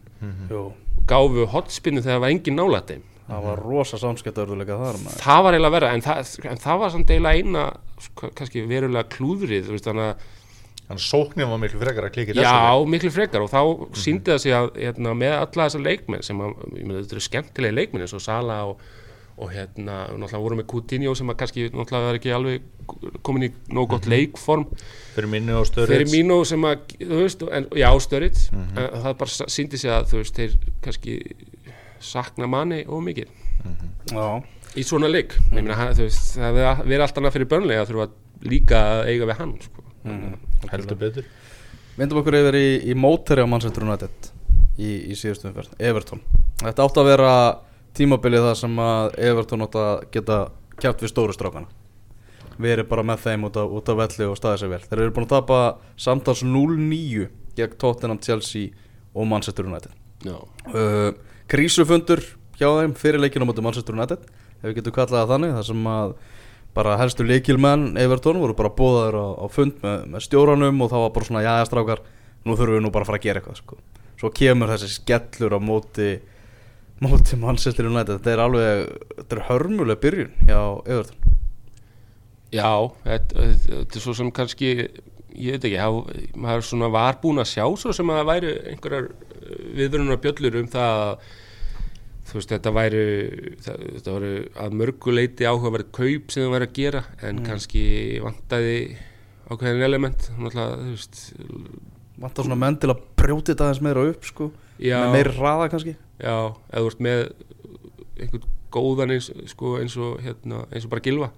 [0.50, 0.64] Jú,
[1.08, 5.22] gáfu hotspinnu þegar það var engin nálætt þeim það var rosa samskiptaurðuleika þar maður.
[5.24, 7.64] það var eiginlega verra en það, en það var samt eiginlega eina
[8.10, 10.28] sko, kannski verulega klúðrið þannig að
[10.90, 13.60] Þannig að sóknin var miklu frekar að klika í þessu Já, miklu frekar og þá
[14.02, 17.22] síndi það sig að hérna, með alla þessar leikmenn sem að, ég meina, þetta eru
[17.28, 18.82] skemmtilegi leikmenn eins og Sala og,
[19.38, 22.66] og hérna, náttúrulega voru með Coutinho sem að kannski náttúrulega er ekki alveg
[23.22, 24.66] komin í nóg gott leikform.
[25.14, 28.48] Fyrir minni og stöður fyrir Mino sem að, þú veist, en, já, Sturridge.
[28.56, 31.20] En það bara síndi sig að, þú veist, þeir kannski
[32.00, 33.30] sakna manni og mikið.
[34.14, 34.26] Já,
[34.80, 37.90] í svona leik, ég meina, hann- þú veist, það verið allt annað fyrir börnlega að
[37.92, 38.10] þurfa
[38.50, 39.84] líka að eiga við hann, sko.
[40.72, 41.26] Heldur betur.
[42.00, 44.30] Vindum okkur yfir í, í móteri á Manchester United
[44.80, 46.22] í, í síðustu umferð, Everton.
[46.64, 47.34] Þetta átti að vera
[47.98, 50.38] tímabilið það sem að Everton átti að geta
[50.80, 51.68] kjátt við stóru strákana.
[52.60, 54.80] Verið bara með þeim út af, út af velli og staðið sér vel.
[54.88, 55.60] Þeir eru búin að tapa
[56.00, 58.70] samtals 0-9 gegn Tottenham, Chelsea
[59.16, 59.92] og Manchester United.
[60.28, 61.12] Já, uh,
[61.50, 62.22] Krísufundur
[62.60, 64.26] hjá þeim fyrir leikinu á Manchester United
[64.60, 66.14] ef við getum kallað það þannig þar sem að
[66.78, 71.06] bara helstu leikilmenn Everton voru bara bóðaður á, á fund með, með stjóranum og það
[71.06, 72.04] var bara svona jæja strákar
[72.46, 73.80] nú þurfum við nú bara að fara að gera eitthvað sko.
[74.20, 76.10] svo kemur þessi skellur á móti
[77.00, 78.86] móti Manchester United þetta er alveg,
[79.18, 81.38] þetta er hörmuleg byrjun hjá Everton
[82.50, 84.70] Já, þetta, þetta er svo sem kannski,
[85.36, 86.00] ég veit ekki, haf,
[86.40, 89.12] maður svona var búinn að sjá svo sem að það væri einhverjar
[89.78, 91.14] viðvörunar bjöllur um það að
[92.30, 93.04] þú veist, þetta væri,
[93.66, 97.86] það, þetta væri að mörguleiti áhugaverð kaup sem það væri að gera en kannski
[98.24, 98.76] vantaði
[99.50, 101.24] ákveðin element, veist,
[102.20, 104.52] vantar svona menn til að brjóti þetta aðeins meira upp sko.
[104.80, 105.00] Já.
[105.04, 106.36] með meiri hraða kannski já,
[106.72, 107.22] eða þú ert með
[108.20, 111.32] einhvern góðan eins, sko, eins og hérna, eins og bara Gilva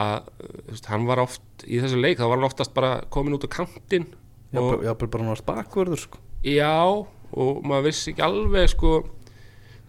[0.00, 0.28] að,
[0.70, 3.50] veist, hann var oft í þessu leik, þá var hann oftast bara komin út á
[3.54, 4.08] kantinn
[4.54, 6.18] hafði bara náttúrulega bakvörður sko.
[6.46, 6.70] Já,
[7.34, 8.92] og maður vissi ekki alveg sko,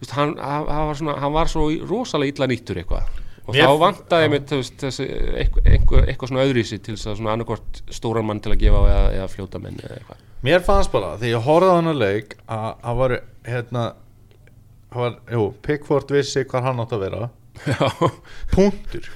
[0.00, 3.10] veist, hann, hann, var svona, hann var svo í- rosalega illa nýttur eitthvað.
[3.46, 5.04] Og Mér- þá vantaði þessi,
[5.38, 5.68] eitthvað,
[6.10, 9.04] eitthvað, svona öðrísi til þess að svona annarkvort stóran mann til að gefa á eða,
[9.20, 10.24] eða fljóta menn eða eitthvað.
[10.46, 13.14] Mér fannst bara, þegar ég horfði á hann að leik að hann var,
[13.46, 13.84] hérna
[14.96, 17.28] hann var, jú, Pickford vissi hvað hann átt að vera.
[17.70, 18.10] Já,
[18.52, 19.06] punktur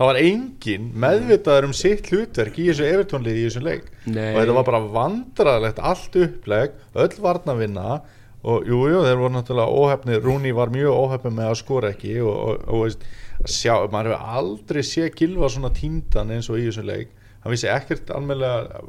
[0.00, 4.30] það var engin meðvitaður um sitt hlutverk í þessu Evertónlið í þessum leik Nei.
[4.32, 8.00] og þetta var bara vandræðilegt allt uppleg, öll varnavinna
[8.40, 12.14] og jú, jú, þeir voru náttúrulega óhefni, Rúni var mjög óhefni með að skora ekki
[12.24, 13.04] og, og, og veist,
[13.44, 17.68] sjá, maður hefur aldrei séð Gilva svona tíndan eins og í þessum leik hann vissi
[17.72, 18.80] ekkert almennilega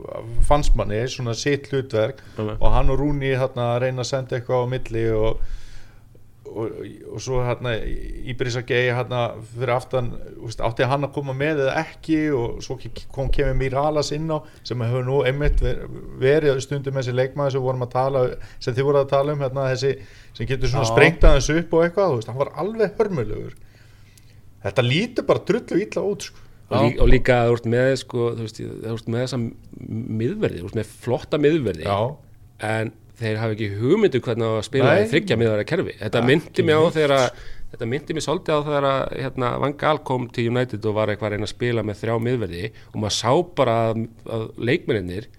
[0.47, 2.55] fannst manni svona sitt hlutverk Nei.
[2.55, 5.43] og hann og Rúni hérna reyna að senda eitthvað á milli og
[6.51, 6.73] og,
[7.15, 7.71] og svo hérna
[8.31, 9.21] Íbrisa Gei hérna
[9.53, 10.09] fyrir aftan
[10.41, 12.77] veist, átti hann að koma með eða ekki og svo
[13.15, 14.37] kom kemur Miralas inn á
[14.67, 15.85] sem hefur nú einmitt ver-
[16.21, 18.23] verið stundum með þessi leikmaður sem vorum að tala
[18.59, 19.93] sem þið voru að tala um hérna þessi
[20.37, 23.55] sem getur svona sprengt aðeins upp og eitthvað veist, hann var alveg hörmulegur.
[24.61, 26.37] Þetta lítur bara drullu illa út sko.
[26.71, 29.39] og, lí, og líka þú ert með sko, þú veist, þú ert með þessa
[30.21, 31.83] miðverði, þú ert með flotta miðverði.
[31.87, 31.97] Já,
[32.69, 32.91] en
[33.21, 35.97] þeir hafa ekki hugmyndu hvernig að spila í þryggja miðverða kerfi.
[36.01, 39.75] Þetta myndi mig á þegar að- þetta myndi mig svolítið á þegar að hérna, Van
[39.79, 42.97] Gaal kom til United og var eitthvað að reyna að spila með þrjá miðverði og
[43.05, 45.29] maður sá bara að, að leikmennir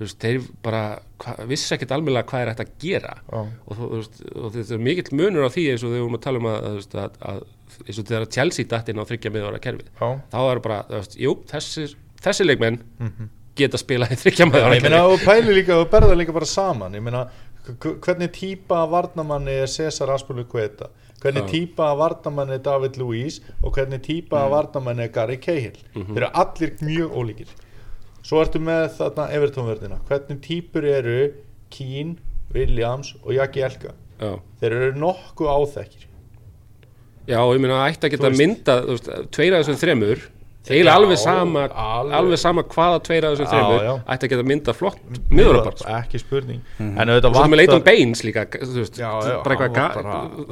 [0.00, 0.82] þeir bara
[1.20, 3.10] hva, vissi ekkert almennilega hvað er hægt að gera.
[3.28, 3.40] Já.
[3.68, 6.22] og, veist, og þetta er mikill munur á því eins og þegar við vorum að
[6.24, 6.86] tala um að,
[7.34, 7.42] að,
[7.84, 10.08] eins og þegar Chelsea datt inn á þryggja miðverða kerfi já.
[10.32, 11.84] þá er bara, veist, jú, þessi,
[12.24, 12.80] þessi leikmenn
[13.58, 16.94] geta spilað í þryggja miðverða ég meina og pæli líka og berða líka bara saman.
[16.96, 17.26] Ég meina
[17.70, 20.88] hvernig típa af varnamanni er Cesar Aspuluqueta
[21.20, 21.50] hvernig Já.
[21.52, 23.40] típa af varnamanni er David Luiz?
[23.62, 25.76] Og hvernig típa af varnamanni er Gary Cahill?
[25.94, 27.50] Þeir eru allir mjög ólíkir.
[28.22, 31.18] Svo ertu með þarna Evertónverðina hvernig típur eru
[31.70, 32.16] Keane,
[32.54, 33.94] Williams og Jaki Elka?
[34.20, 34.36] Já.
[34.60, 36.06] þeir eru nokkuð áþekkir.
[37.28, 38.74] Já, ég meina ætti að geta mynda
[39.32, 40.24] tveir af þessum þremur
[40.68, 42.14] eiginlega alveg sama alveg.
[42.18, 43.92] alveg sama hvaða tveir af þessum já.
[44.12, 44.98] ætti að geta mynda flott
[45.32, 46.60] miðurapart ekki spurning.
[46.78, 46.98] Mhm.
[47.00, 49.68] en auðvitað svo með vantar Baines líka þú veist, Já, já, bara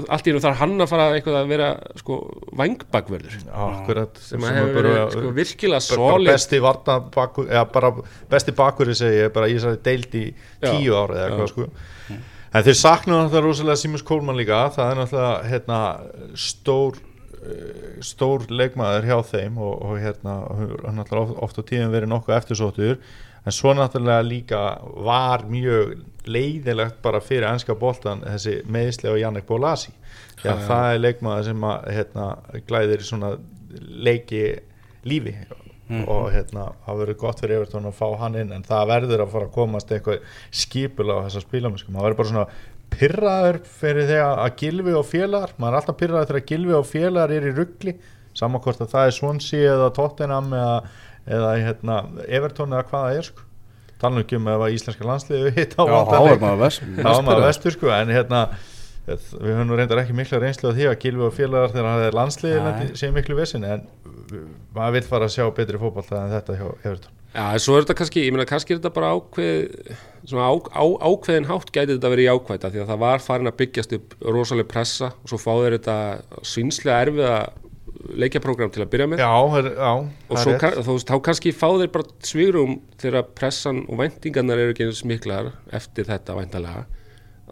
[0.09, 1.69] allt í einu þarf hann að fara eitthvað að vera
[2.01, 2.19] sko
[2.57, 6.33] vangbakvörður akkurat sem sem að hefur bara- verið sko virkilega solid.
[6.33, 7.93] besti varna bakur, eða bara
[8.31, 10.35] besti bakur segi ég, bara ég sagði deild í
[10.65, 11.69] tíu ára eða eitthvað sko.
[12.55, 15.79] En þeir sakna náttúrulega rosalega Simus Kólman líka það er náttúrulega hérna,
[16.35, 16.95] stór
[18.05, 22.37] stór leikmaður hjá þeim og, og hérna hann náttúrulega oft, oft á tíðum verið nokkuð
[22.37, 22.99] eftirsóttur
[23.45, 24.63] en svo náttúrulega líka
[25.07, 25.97] var mjög
[26.29, 29.95] leiðilegt bara fyrir ennska boltan þessi meðislega Jannik Bólasi
[30.43, 32.27] því að það er leikmaður sem að hérna,
[32.69, 33.33] glæðir svona
[34.09, 34.45] leiki
[35.09, 35.35] lífi
[35.89, 39.31] og hérna, það verður gott fyrir Evertón að fá hann inn en það verður að
[39.33, 41.93] fara að komast eitthvað skipula á þessa spilamennsku.
[41.95, 42.47] Maður verður bara svona
[42.95, 47.35] pyrraður fyrir þegar að gilfi og félagar maður er alltaf pyrraður þegar gilfi og félagar
[47.37, 47.95] er í ruggli
[48.39, 50.79] saman hvort að það er Swansea eða Tottenham eða,
[51.27, 53.47] eða hérna, Evertón eða hvað það er sko.
[53.99, 55.83] Tala ekki um ef að íslenska landsliðu hitt á
[57.27, 58.45] maður vestur sko en hérna
[59.09, 62.07] við höfum nú reyndar ekki mikla reynslu á því að Gilvi og félagar þegar það
[62.07, 63.87] er landsliði sé miklu vissin en
[64.77, 67.85] maður vil fara að sjá betri fótballta en þetta hjá Evertón Já, en svo er
[67.85, 69.91] þetta kannski, ég meina kannski er þetta bara ákveð
[70.29, 73.59] svona á, á, ákveðin hátt gæti þetta verið jákvæða því að það var farin að
[73.61, 75.97] byggjast upp rosaleg pressa og svo fá þeir þetta
[76.49, 77.35] svinslega erfiða
[78.19, 80.89] leikjaprógram til að byrja með já, her, já og það svo er kann, rétt.
[80.89, 85.53] þá, þá kannski fá þeir bara svigrum þegar pressan og væntingarnar eru ekki eins miklar
[85.75, 86.87] eftir þetta væntalega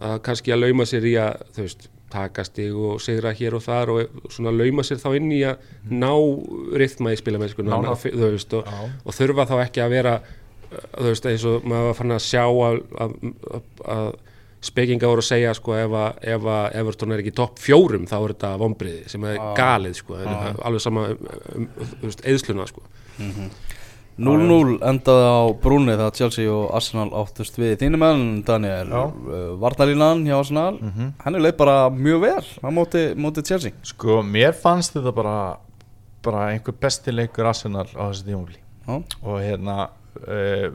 [0.06, 3.64] að kannski að lauma sér í að þú veist, taka stig og sigra hér og
[3.64, 6.12] þar og svona lauma sér þá inn í að ná
[6.78, 8.68] rithma í veist, og,
[9.04, 10.14] og þurfa þá ekki að vera
[10.70, 13.18] þú veist, eins og maður var fann að sjá að, að,
[13.96, 14.08] að,
[14.66, 18.16] spekinga voru að segja sko ef að, ef að Everton er ekki topp fjórum þá
[18.16, 22.82] er þetta vombriði sem er galið sko, alveg sama um, um, um, eðsluna sko
[24.16, 28.88] 0-0 endaði á brúni þegar Chelsea og Arsenal áttust við þínum menn Daniel.
[28.88, 30.72] Uh, Varnalínan hjá Arsenal
[31.24, 33.76] henni leið bara mjög vel á móti, móti Chelsea.
[33.84, 35.36] Sko mér fannst þetta bara
[36.26, 39.76] bara einhver besti leikur Arsenal á þessu tímafli og hérna
[40.24, 40.68] uh,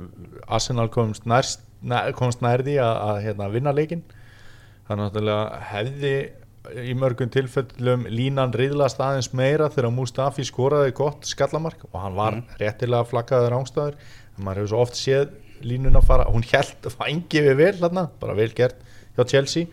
[0.48, 4.04] Arsenal komst nærst nær, komst nærði að, að hérna, vinna leikin
[4.88, 6.14] þannig að hefði
[6.80, 12.39] í mörgum tilfellum línan riðlast aðeins meira þegar Mustafi skoraði gott skallamark og hann var
[12.61, 17.57] réttilega flaggaður ángstæður en maður hefur svo oft séð línuna fara hún held fængi við
[17.59, 18.80] vel þarna, bara vel gert
[19.17, 19.67] hjá Chelsea.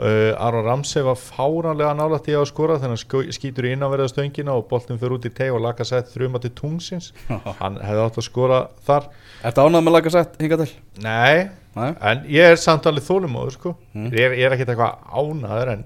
[0.00, 4.06] Uh, Aron Ramsey var fáránlega nálægt í að skora þegar hann skó- skýtur í innanverða
[4.08, 7.10] stöngina og boltin fyrir út í teg og laka sett þrjuma til tungsins
[7.60, 9.10] hann hefði átt að skora þar.
[9.44, 10.70] Ertu ánægð með laga sett hinga til?
[11.04, 11.92] nei, Nei.
[12.02, 13.74] en ég er samt alveg þólumóður sko.
[13.94, 15.84] ég, er, ég er ekkert eitthvað ánaður en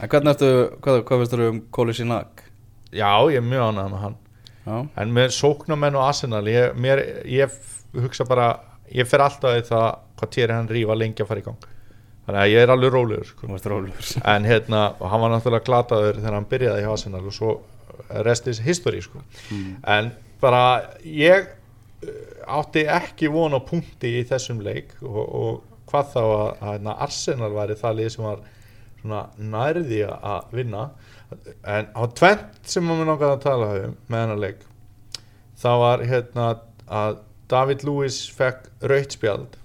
[0.00, 0.48] En hvernig ertu,
[0.80, 2.46] hvað, hvað veist þú um Kóli Sinak?
[2.90, 4.16] já, ég er mjög ánæður með hann
[4.60, 7.52] Já, en með sóknarmenn og Arsenal ég, mér, ég
[7.96, 8.48] hugsa bara
[8.92, 9.86] ég fer alltaf í það
[10.20, 11.68] hvað týri hann rífa lengi að fara í gang
[12.26, 13.48] þannig að ég er alveg rólegur sko.
[13.72, 17.54] rólegur en hérna, hann var náttúrulega glataður þegar hann byrjaði hjá Arsenal og svo
[18.26, 19.22] restis history sko.
[19.84, 20.64] en bara
[21.04, 21.48] ég
[22.48, 26.96] átti ekki von á punkti í þessum leik og, og hvað þá að, að hérna,
[27.06, 28.42] Arsenal væri það lið sem var
[29.40, 30.88] nærði að vinna.
[31.64, 34.66] En á tvent sem maður langaði að tala um með hennar leik
[35.60, 36.46] það var hérna
[36.90, 37.18] að
[37.50, 39.56] David Lewis fekk rautt spjald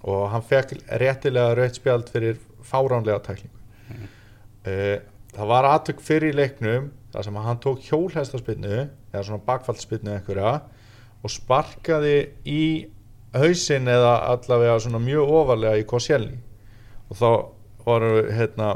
[0.00, 3.56] og hann fekk réttilega rautt spjald fyrir fáránlega tæklingu.
[4.60, 4.98] Uh,
[5.32, 10.60] það var aðtök fyrir leiknum þar sem hann tók hjólhestaspinnu eða svona bakfallspinnu einhverja
[11.20, 12.16] og sparkaði
[12.48, 12.62] í
[13.36, 16.38] hausinn eða allavega svona mjög ofarlega í Koscielny
[17.10, 17.30] og þá
[17.84, 18.72] voru hérna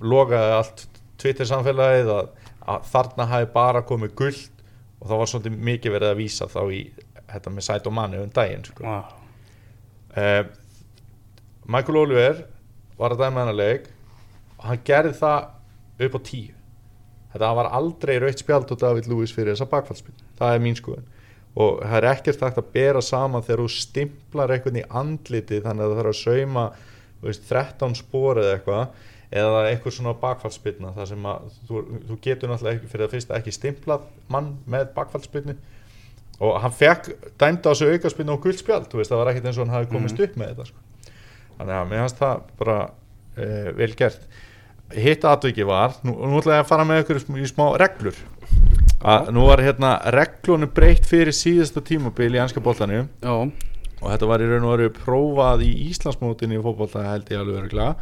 [0.00, 0.84] logaði allt
[1.20, 2.28] Twitter samfélagið að,
[2.68, 4.62] að þarna hafi bara komið guld
[5.00, 6.82] og það var svolítið mikið verið að vísa þá í
[7.26, 8.84] þetta með sæt og manni um daginn sko.
[8.86, 8.98] Vá.
[10.16, 10.42] uh,
[11.66, 12.44] Michael Oliver
[12.96, 13.90] var að dæma hennar leik
[14.56, 16.54] og hann gerði það upp á tíu
[17.32, 21.08] þetta var aldrei rautt spjald og David Lewis fyrir þessa bakfallspil það er mín skoðun
[21.56, 25.84] og það er ekkert hægt að bera saman þegar þú stimplar eitthvað í andliti þannig
[25.84, 26.64] að það þarf að sauma
[27.22, 31.80] veist, 13 spor eða eitthvað eða eitthvað svona bakfallspilna þar sem að þú,
[32.10, 35.56] þú getur náttúrulega ekki fyrir að fyrsta ekki stimplað mann með bakfallspilni
[36.44, 37.08] og hann fekk
[37.40, 39.90] dæmda á þessu aukarspilna og guldspjald þú veist, það var ekkert eins og hann hafi
[39.92, 41.12] komist upp með þetta sko.
[41.56, 44.28] þannig að mér fannst það bara uh, vel gert.
[44.94, 48.18] Hitt aðviki var, nú, nú ætla ég að fara með ykkur í smá reglur
[49.04, 53.10] að nú var hérna reglunum breytt fyrir síðasta tímabil í ennska boltanum.
[53.20, 53.34] Já,
[54.00, 57.62] og þetta var í raun og veru prófað í Íslandsmótinni í fótbolta held ég alveg
[57.64, 57.94] örgulega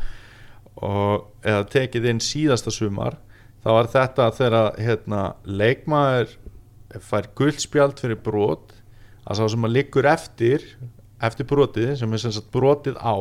[0.85, 3.19] og eða tekið inn síðasta sumar.
[3.65, 6.35] Þá var þetta þegar hérna, leikmaður
[7.03, 8.75] fær guldspjald fyrir brot.
[9.25, 10.67] Að sá sem að liggur eftir
[11.25, 13.17] eftir brotið sem er sem sagt brotið á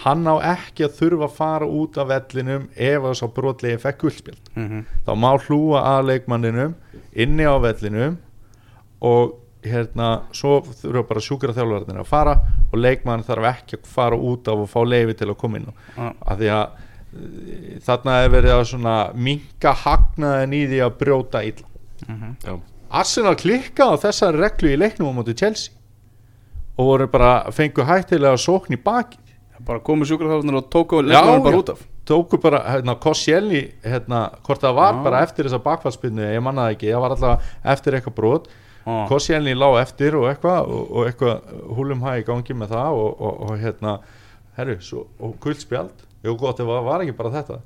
[0.00, 4.00] hann á ekki að þurfa að fara út af vellinum ef að sá brotlegi fekk
[4.02, 6.74] guldspjald mhm, þá má hlúa að leikmanninum
[7.12, 8.16] inni á vellinum
[9.04, 12.38] og hérna svo þurfa bara sjúkra þjálfarnir að fara
[12.70, 15.68] og leikmann þarf ekki að fara út af og fá leifi til að koma inn
[15.68, 16.08] Já.
[16.08, 21.44] af því að eh, þarna er verið að svona minka hagnaðin í því að brjóta
[21.46, 21.68] illa
[22.08, 22.34] mhm.
[22.42, 22.56] Já.
[23.02, 25.76] Arsenal klikkaði á þessari reglu í leiknum á móti Chelsea
[26.72, 29.20] og voru bara fengu hættilega sókn í baki
[29.60, 31.82] bara komu sjúkraþjálfarnir og tóku leikmann bara út af.
[32.08, 35.02] Tóku bara, hérna, Koscielny hérna, hvort það var Já.
[35.04, 38.48] bara eftir þessa bakfallspinnu ég manna það ekki, það var alltaf eftir eitthvað brot.
[39.08, 43.20] Koscielny lá eftir og eitthvað og, og eitthvað húlum hæg í gangi með það og,
[43.20, 43.92] og, og hérna
[44.56, 47.60] herru, svo, og guldspjald jú gott, það var, var ekki bara þetta.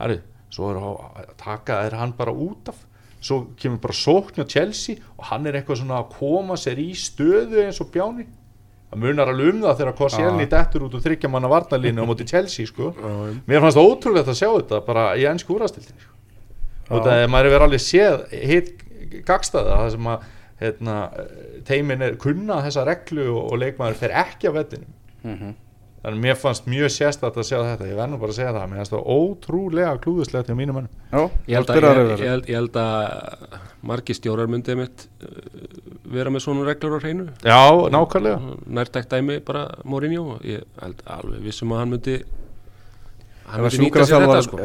[0.00, 0.18] Herru,
[0.50, 2.82] svo er að taka er hann bara út af.
[3.22, 6.90] Svo kemur bara sókn á Chelsea og hann er eitthvað svona að koma sér í
[6.98, 8.26] stöðu eins og bjáni
[8.90, 12.26] það munar alveg um það þegar Koscielny dettur út úr þryggja manna varnalínu á móti
[12.32, 12.92] Chelsea sko.
[13.48, 16.14] Mér fannst það ótrúlegt að sjá þetta bara í ennsku úrastildinni sko.
[16.94, 18.16] og það er maður hefur alveg séð
[18.46, 18.72] hitt
[19.26, 20.26] gagstaða það sem að
[20.60, 20.96] hérna,
[21.68, 24.92] teimin er kunna þessa reglu og, og leikmaður fer ekki af vellinum.
[25.26, 25.54] Mhm.
[26.06, 27.86] Þannig að mér fannst mjög sérstætt að sjá þetta.
[27.90, 30.92] Ég verð nú bara að segja það, mér fannst það ótrúlega klúðuslegt hjá mínum mönnum.
[31.10, 33.56] Já, Ég held, að, yfir ég, held, að
[33.90, 35.40] margir stjórar myndið mitt uh,
[36.14, 37.26] vera með svona reglur á hreinu.
[37.42, 37.58] Já,
[37.90, 38.56] nákvæmlega.
[38.78, 40.38] Nærtækt dæmi bara Mourinho.
[40.46, 42.20] Ég held alveg vissum að hann myndi
[43.46, 43.62] Ef
[44.08, 44.58] sér þetta sko.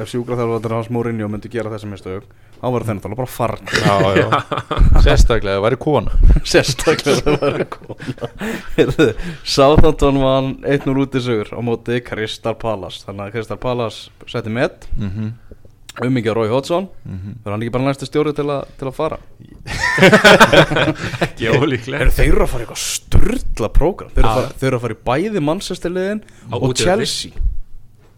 [0.79, 2.23] hans Mourinho myndi gera þessi mistök
[2.61, 3.65] þá verður þennan tala bara farn
[5.05, 6.11] sérstaklega, það væri kona.
[6.51, 9.13] Sérstaklega það var kona.
[9.45, 13.03] Sáþantón var 1-0 út í sögur á móti Crystal Palace.
[13.05, 14.87] Þannig að Crystal Palace setti met.
[14.97, 15.31] Mm -hmm.
[16.07, 17.31] um að Rói Hodson Mhm.
[17.43, 19.17] verður hann ekki bara næstu stjóri til, a, til að fara?
[21.25, 22.01] Ekki ólíklegt.
[22.01, 24.09] Eru þeir eru að fara eitthvað störla prógram.
[24.15, 24.41] Þeir eru að Já.
[24.41, 26.21] fara- þeir eru að fara í bæði Manchesterliðin
[26.51, 26.73] Á og.
[26.75, 27.31] Chelsea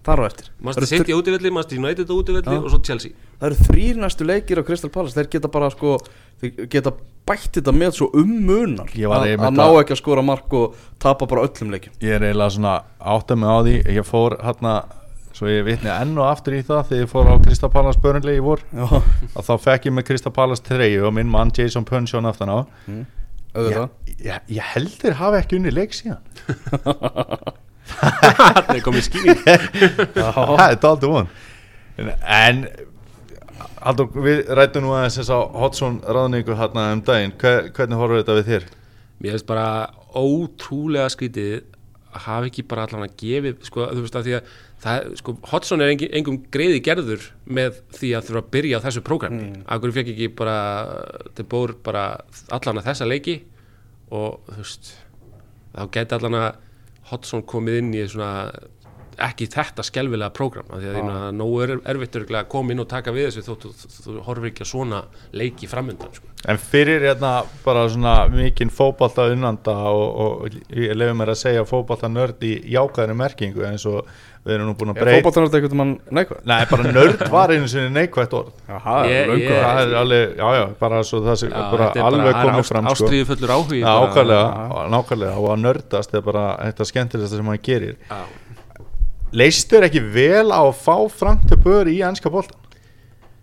[0.04, 0.52] þar á eftir.
[0.64, 2.60] Manstu City útivelli, Manstu United útivelli Já.
[2.60, 3.14] og svo Chelsea.
[3.40, 5.16] Það eru þrýr næstu leikir á Crystal Palace.
[5.18, 5.98] Þeir geta bara sko
[6.42, 6.94] þeir geta
[7.28, 8.92] bætt þetta með svo um munar.
[9.00, 11.96] Ég var að, ná ekki að skora mark og tapa bara öllum leikjum.
[12.04, 13.78] Ég er eiginlega svona átta mig á því.
[13.96, 14.76] Ég fór hérna
[15.34, 18.42] svo ég vitni enn og aftur í það þegar ég fór á Krista Pallas börnlegi
[18.42, 18.62] í vor.
[19.38, 22.60] Að þá fekk ég með Krista Pallas treyju og minn mann Jason Punchon aftan á.
[23.54, 23.90] Auðvitað.
[24.10, 26.24] ég, ég, ég heldur hafa ekki unni leik síðan
[27.92, 29.44] Það er komið skýring.
[30.16, 31.30] Það er daldi von.
[32.00, 32.64] En,
[33.84, 37.36] Haldur, við rættum nú aðeins þess að Hodson ráðningu hérna um daginn.
[37.40, 38.68] Hver, hvernig horfum þetta við þér?
[39.20, 39.68] Mér finnst bara
[40.16, 41.56] ótrúlega skrítið
[42.14, 44.52] að hafa ekki bara allan að gefið sko, þú veist að því að
[44.84, 47.30] það, sko, Hodson er engin, engum greiði gerður
[47.60, 49.48] með því að þurfa að byrja á þessu prógrami.
[49.48, 49.64] Mm.
[49.76, 50.58] Akkur fekk ekki bara
[51.36, 52.06] til bór bara
[52.54, 53.40] allan að þessa leiki?
[54.14, 54.94] Og þú veist
[55.74, 56.50] þá geti allan að
[57.14, 58.34] Hodson komið inn í svona
[59.22, 61.26] ekki þetta skelvilega prógram því að ah.
[61.36, 64.24] nógu er erfitt örugglega að koma inn og taka við þessu þótt þú, þú, þú
[64.28, 65.02] horfir ekki að svona
[65.38, 66.30] leiki framöndan sko.
[66.50, 67.32] En fyrir hérna
[67.64, 72.58] bara svona mikinn fótbolta unnanda og, og ég lefum mér að segja fótbolta nörd í
[72.74, 74.10] jákvæðri merkingu eins og
[74.44, 76.40] við erum nú búin að Er breyta fótballtanart eitthvað mann neikvæð?
[76.52, 78.96] Nei, bara nörd var einu sinni neikvægt orð Jaha,
[79.30, 82.60] löngu Það er alveg, já já, bara svo það sé bara er alveg er komið
[82.64, 82.94] ást- fram sko.
[83.08, 87.96] ástríðu fullur áhugi nákvæmlega, nákvæmlega og að nördast er bara þetta skemmtilegsta sem maður gerir
[88.10, 88.22] Já.
[89.34, 90.98] Leistur ekki vel á að fá
[91.64, 92.60] Boer í ennska boltan?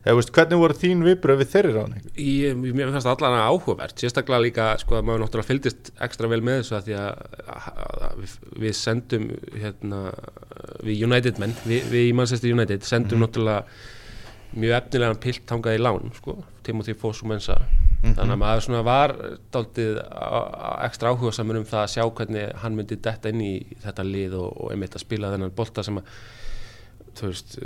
[0.01, 2.05] Eða veist, hvernig voru þín viðbröð við þeirri ráðning?
[2.25, 6.41] Ég, mér finnst það allan áhugavert sérstaklega líka, sko, að maður náttúrulega fylgdist ekstra vel
[6.47, 7.21] með þessu að því að,
[7.53, 7.67] að,
[8.07, 8.23] að
[8.65, 9.27] við, sendum
[9.61, 10.01] hérna,
[10.89, 13.67] við United menn, við, við í Manchester United sendum náttúrulega
[14.57, 17.59] mjög efnilegan pilt tangað í lán, sko Timothy Foss og Mensa
[18.01, 19.13] þannig að maður svona var
[19.53, 23.53] á- ekstra áhuga saman um það að sjá hvernig hann myndi detta inn í
[23.85, 26.09] þetta lið og, og einmitt að spila þennan bolta sem að
[27.21, 27.59] þú veist,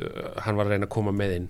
[0.44, 1.48] hann var að reyna að koma með inn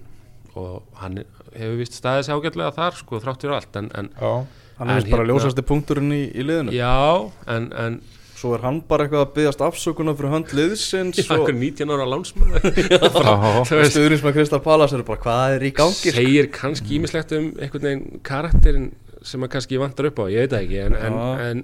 [0.61, 1.23] og hann
[1.55, 4.33] hefur vist staðið sér ágætlega þar sko þrátt fyrir allt en, en Já,
[4.75, 6.73] Hann er bara hérna- ljósasti punkturinn í, í liðinu.
[6.75, 8.01] Já, en, en
[8.35, 11.93] Svo er hann bara eitthvað að byggast afsökunar fyrir hönd liðsins já, og okkur 19
[11.95, 16.13] ára lánsmann já, stuðurins með Kristal Palace eru bara hvað er í gangi?
[16.13, 18.91] Segir kannski ímislegt um einhvern veginn karakterin
[19.25, 21.63] sem að kannski vantar upp á, ég veit ekki en, en, en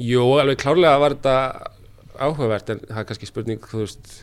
[0.00, 1.36] jú, alveg klárlega var þetta
[2.22, 4.14] áhugavert en það er kannski spurning þú veist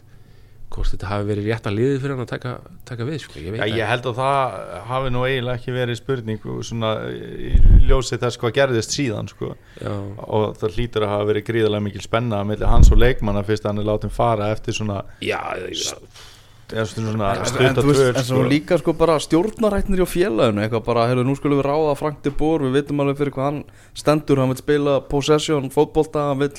[0.70, 2.54] hvort þetta hafi verið rétt að liðið fyrir hann að taka,
[2.86, 5.76] taka við sko, ég veit Já, það ég held að það hafi nú eiginlega ekki
[5.76, 7.52] verið spurning svona í
[7.90, 9.54] ljósi þess hvað gerðist síðan sko.
[9.82, 9.94] já,
[10.30, 13.74] og það hlýtur að hafa verið gríðarlega mikil spenna mellir hans og leikmanna fyrst að
[13.74, 15.42] hann er látið fara eftir svona, já,
[15.74, 15.96] já
[16.78, 20.10] eftir svona En, en, stutta þú veist, tvöl en svo líka sko bara stjórnarætnir hjá
[20.10, 23.34] félaginu eitthvað bara, heyrðu, nú skulum við ráða Frank de Boer, við vitum alveg fyrir
[23.34, 23.62] hvað hann
[23.98, 26.52] stendur, hann vil spila possession, fótbolta hann vil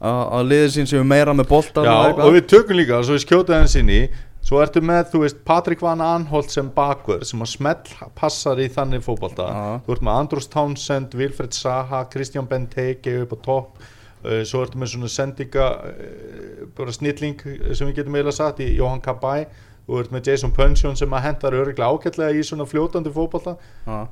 [0.00, 3.26] að, að liðið sín séu meira með boltan og og við tökum líka, svo við
[3.26, 4.00] skjóta henni sinni
[4.46, 8.68] svo ertu með, þú veist, Patrik Van Anholt sem bakvör, sem að smell passar í
[8.70, 9.62] þannig fótbolta, Já.
[9.86, 13.86] þú ert með Andrús Townsend, Wilfred Saha Kristján Benteke upp á topp.
[14.26, 18.62] Uh, svo ertu með svona sendinga uh, bara snilling uh, sem við getum eiginlega satt
[18.64, 19.44] í Johan Kabay.
[19.86, 23.54] Þú ert með Jason Punchon sem að hendar öruglega ágætlega í svona fljótandi fótbolta.
[23.86, 24.06] Já.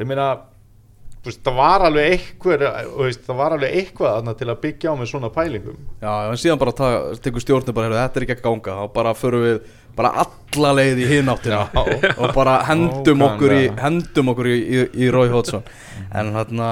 [0.00, 0.46] ég meina veist,
[1.36, 2.64] það var alveg eitthvað
[3.26, 5.82] það var alveg eitthvað til að byggja á með svona pælingum.
[6.02, 8.78] Já, en síðan bara tekur stjórnir bara, heyrðu, þetta er ekki að ganga.
[8.78, 9.60] Þá bara förum við
[9.98, 11.64] bara alla leið í hináttina
[12.22, 15.64] og bara hendum okkur í hendum okkur í, í, í Rói Hótsson
[16.14, 16.68] en hérna,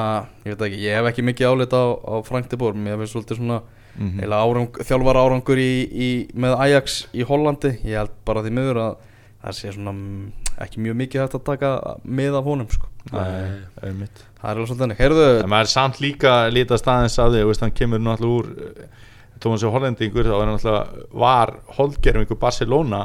[0.47, 3.17] ég veit ekki, ég hef ekki mikið álit á, á Frank de Boer mér finnst
[3.17, 3.59] svolítið svona
[3.97, 7.79] mm árang, þjálfar árangur í, í, með Ajax í Hollandi.
[7.85, 8.97] Ég held bara því miður að
[9.43, 11.71] það sé svona mm, ekki mjög mikið hægt að taka
[12.05, 12.89] með af honum sko.
[13.13, 14.23] Nei, einmitt.
[14.41, 17.43] Það er alveg svolítið þannig, heyrðu En maður er samt líka lítast staðins af því
[17.51, 19.05] veist, hann kemur náttúrulega úr eh,
[19.43, 23.03] Tómas og Hollendingur, þá er hann náttúrulega var holdgerfingur Barcelona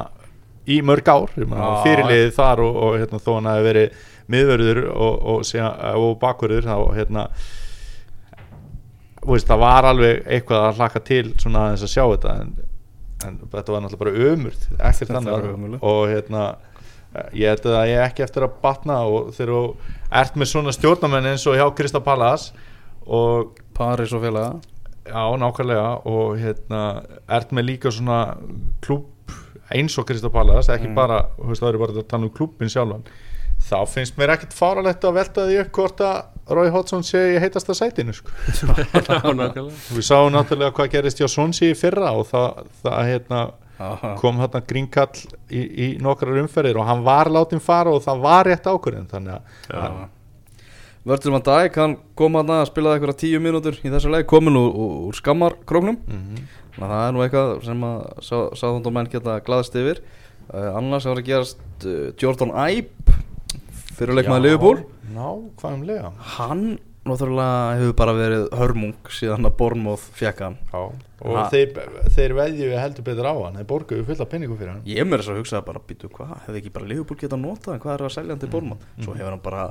[0.70, 4.00] í mörg ár, fyrirliðið þar og, og hérna, þó hann hafi verið
[4.32, 7.24] miðverður og, og, síðan- og bakverður þá hérna
[9.26, 12.52] veist, það var alveg eitthvað að hlaka til svona aðeins að sjá þetta en,
[13.26, 16.44] en þetta var náttúrulega bara ömurð eftir þannig og hérna
[17.36, 19.62] ég held að ég ekki eftir að batna og þegar þú
[20.22, 22.50] ert með svona stjórnamenn eins og hjá Krista Pallas
[23.06, 24.52] og Paris og félaga
[25.08, 26.82] já, nákvæmlega og hérna,
[27.28, 28.20] ert með líka svona
[28.84, 29.08] klúb
[29.72, 30.94] eins og Krista Pallas, ekki Mm.
[30.94, 33.04] bara þú veist, það eru bara að tala um klúbin sjálfan
[33.62, 37.38] þá finnst mér ekkert fáralegt að velta því upp hvort að Rói Hodson sé í
[37.38, 38.32] heitasta sætinu sko.
[39.94, 43.42] Við sáum náttúrulega hvað gerist hjá Sonsi í fyrra og það, það hérna,
[43.82, 44.14] Já.
[44.20, 48.50] kom hérna grínkall í, í nokkrar umferðir og hann var látinn fara og það var
[48.50, 49.38] rétt ákvörðin þannig
[49.70, 50.02] að
[51.02, 54.54] Vörður mann dag, hann kom hann að spilaði eitthvað tíu mínútur í þessu leik, komin
[54.54, 54.68] úr,
[55.08, 55.96] úr, skammarkróknum.
[56.06, 56.44] Mhm.
[56.76, 58.28] þannig að það er nú eitthvað sem að
[58.60, 59.98] sáðundum menn geta glaðst yfir.
[60.52, 63.16] Uh, annars var að gerast uh, Jordan Ibe
[63.98, 64.84] fyrirleikmaði Liverpool.
[65.16, 66.12] nákvæmlega.
[66.36, 66.78] Hann
[67.08, 70.56] náttúrulega hefur bara verið hörmung síðan að Bournemouth fekk hann.
[70.72, 70.82] Já,
[71.22, 71.48] og Ha.
[71.50, 71.72] þeir,
[72.14, 73.56] þeir veðju heldur betur á hann.
[73.58, 74.82] Þeir borguðu fullt af penningu fyrir hann.
[74.86, 77.82] Ég mér þess að hugsa bara, býtu hvað, hefði ekki bara Liverpool getað notað hann,
[77.82, 78.86] hvað er að selja hann til Bournemouth?
[79.02, 79.64] Svo hefur hann bara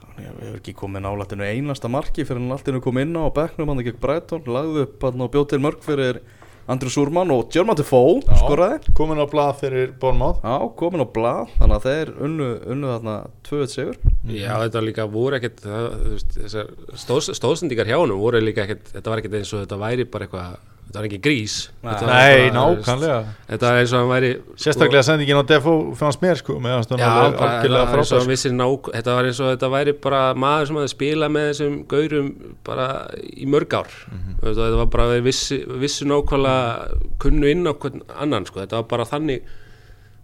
[0.00, 3.68] hann hefur ekki komið nálættinu einasta marki fyrir hann alltaf kom inn á og bekknum
[3.72, 6.20] hann gegn Brighton lagði upp hann og bjóð til mörg fyrir
[6.70, 8.78] Andrew Surman og German Defoe skoraði.
[8.94, 13.16] komin á blað fyrir Bormáð Já, komin á blað, þannig að þeir unnu, unnu þarna
[13.48, 13.98] 2-1 sigur.
[14.30, 16.70] Já, þetta líka voru ekkert það, þú veist, þessar
[17.04, 20.28] stóð, stóðsendingar hjá honum voru líka ekkert, þetta var ekkert eins og þetta væri bara
[20.28, 20.58] eitthvað
[20.90, 21.54] þetta var ekki grís.
[21.86, 23.18] Nei, bara, nákvæmlega.
[23.46, 27.06] Þetta er eins og hann væri Sérstaklega sendingin á Defo fannst mér sko að Já,
[27.06, 30.92] algjörlega þetta var eins og Þetta var eins og þetta væri bara maður sem hafði
[30.96, 32.28] spilað með þessum gaurum
[32.66, 32.90] bara
[33.22, 33.96] í mörg ár.
[34.10, 38.60] Mm Þetta var bara þeir vissi, vissi nákvæmlega kunnu inn á hvern annan sko.
[38.64, 39.46] Þetta var bara þannig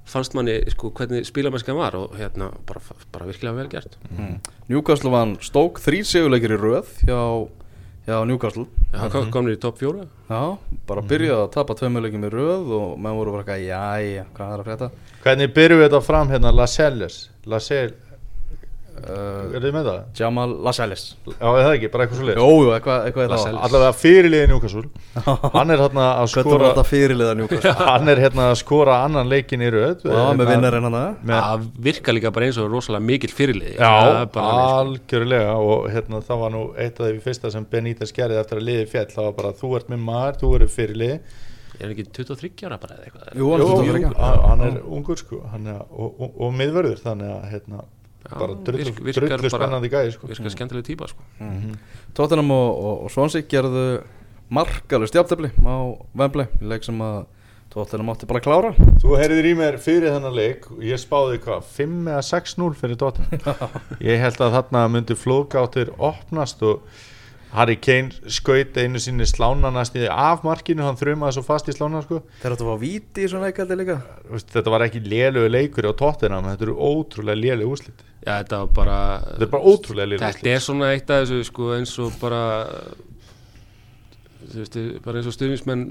[0.06, 2.80] fannst manni sko, hvernig spilamennska var og hérna bara,
[3.12, 3.96] bara virkilega vel gert.
[4.70, 7.18] Newcastle vann stók þrý seguleikir í röð hjá,
[8.06, 8.66] hjá Newcastle.
[8.92, 10.06] Já, hann komnir í topp fjóra.
[10.30, 10.42] Já,
[10.86, 14.62] bara byrjaði að tapa tveimuleikum í röð og menn voru bara eitthvað, jæja, hvað er
[14.62, 14.90] að frétta?
[15.26, 17.98] Hvernig byrjum við þetta fram hérna Lascelles Lascelles,
[19.06, 19.98] er þið með það?
[20.20, 23.62] Jamal Lascelles Já, er það ekki, bara eitthvað svo leið Jú, eitthvað, eitthvað er Lascelles.
[23.66, 24.84] Allavega fyrirliðin Júkasúl
[25.56, 27.74] Hann er hérna að Hvernig var skora þetta fyrirliða Newcastle?
[27.92, 30.06] Hann er hérna að skora annan leikin í röð.
[30.06, 33.92] Já, með vinnarinn hann að Það virka líka bara eins og rosalega mikill fyrirlið Já,
[34.46, 35.56] algjörlega.
[35.60, 38.86] Og hérna það var nú eitt af því fyrsta sem Benítez gerði eftir að liði
[38.94, 41.44] fjall það var bara þú ert með maður, þú eru fyrirlið
[41.76, 43.32] Er ekki 23 ára bara eða eitthvað?
[43.36, 43.48] Jú,
[44.46, 45.42] hann er ungur sko.
[45.52, 47.82] Hann er, og, og, og miðvörður þannig að hérna,
[48.32, 48.92] bara drullu,
[49.50, 50.30] spennandi gæði sko.
[50.30, 51.24] Virkar skemmtileg típa sko.
[52.16, 53.86] Tottenham og, og, og Swansea gerðu
[54.52, 55.76] markalust jafntefli á
[56.16, 57.24] Wembley leik sem að
[57.76, 58.70] Tottenham átti bara að klára.
[59.02, 63.00] Þú heyrðir í mér fyrir þennan leik og ég spáði hvað, 5 eða 6-0 fyrir
[63.02, 63.74] Tottenham?
[64.08, 66.86] Ég held að þarna myndi flóðgáttir opnast og
[67.54, 72.02] Harry Kane skaut einu sinni slánanast í af markinu, hann þrumaði svo fast í slána
[72.04, 72.18] sko.
[72.42, 73.96] Áttu að fá víti í svona leikaldi líka.
[74.26, 78.32] Þú veist, Þetta var ekki lélögu leikur á Tottenham, þetta eru ótrúlega lélögu úslit Já,
[78.42, 78.98] þetta var bara
[79.30, 82.42] Þetta er bara ótrúlega lélögu Þetta er svona eitt af þessu sko eins og bara
[84.46, 85.86] þú veist, bara eins og stuðnismenn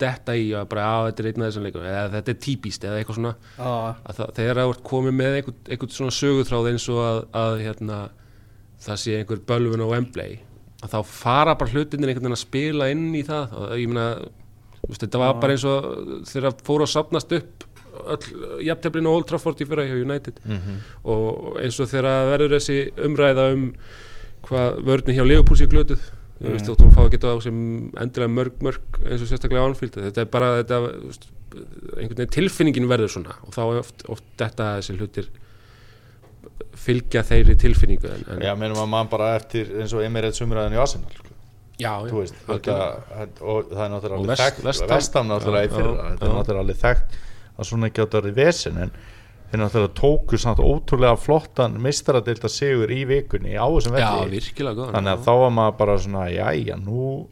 [0.00, 2.84] detta í að bara að þetta er einn af þessum leikum eða þetta er típist
[2.88, 3.32] eða eitthvað svona.
[3.58, 3.72] Já,
[4.10, 7.56] að það, þegar það vart komið með einhvern, einhvern svona sögutráð eins og að, að
[7.66, 7.98] hérna,
[8.86, 10.38] það sé einhver bölvun á Wembley
[10.80, 13.56] að þá fara bara hlutinir einhvern veginn að spila inn í það.
[13.60, 14.06] Og ég meina
[14.90, 15.90] þetta var bara eins og
[16.30, 17.66] þegar fóru að sapnast upp
[18.10, 20.40] öll jafnteflinu Old Trafford í fyrra hjá United.
[21.04, 22.78] Og eins og þegar verður þessi
[23.08, 23.68] umræða um
[24.46, 26.08] hvað vörðin hjá Leopold sé glötuð
[26.40, 27.56] þú veist, þótt hún fá ekki á sem
[28.00, 30.78] endilega mörg mörg eins og sérstaklega ánfíld þetta er bara þetta,
[31.98, 35.28] einhvern veginn tilfinningin verður svona og þá er oft, oft þetta þessi hlutir
[36.80, 40.76] fylgja þeirri tilfinningu en, en Já, mennum að mann bara eftir eins og Emirates umræðin
[40.76, 41.34] í Arsenal sko.
[41.80, 42.76] já, Þú veist, þetta,
[43.40, 44.90] og það er náttúrulega Og alveg þekkt Ham.
[44.94, 46.36] Vestam náttúrulega í Já, fyrra, já, þetta er já.
[46.38, 47.18] náttúrulega alveg þekkt
[47.60, 48.92] að svona ekki átt að vera vesen en
[49.50, 55.10] þeir náttúrulega tóku samt ótrúlega flottan mistaradilda sigur í vikunni á þessum já, velli þannig
[55.16, 57.26] að þá var maður bara svona jæja, nú,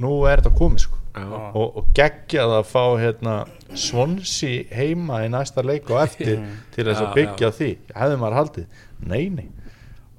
[0.00, 3.36] nú er þetta komið sko já, og, og geggjað að fá hérna,
[3.78, 6.42] svonsi heima í næsta leik og eftir
[6.74, 7.70] til þess að Já, byggja á því.
[7.94, 9.48] Hefði maður haldið, nei nei.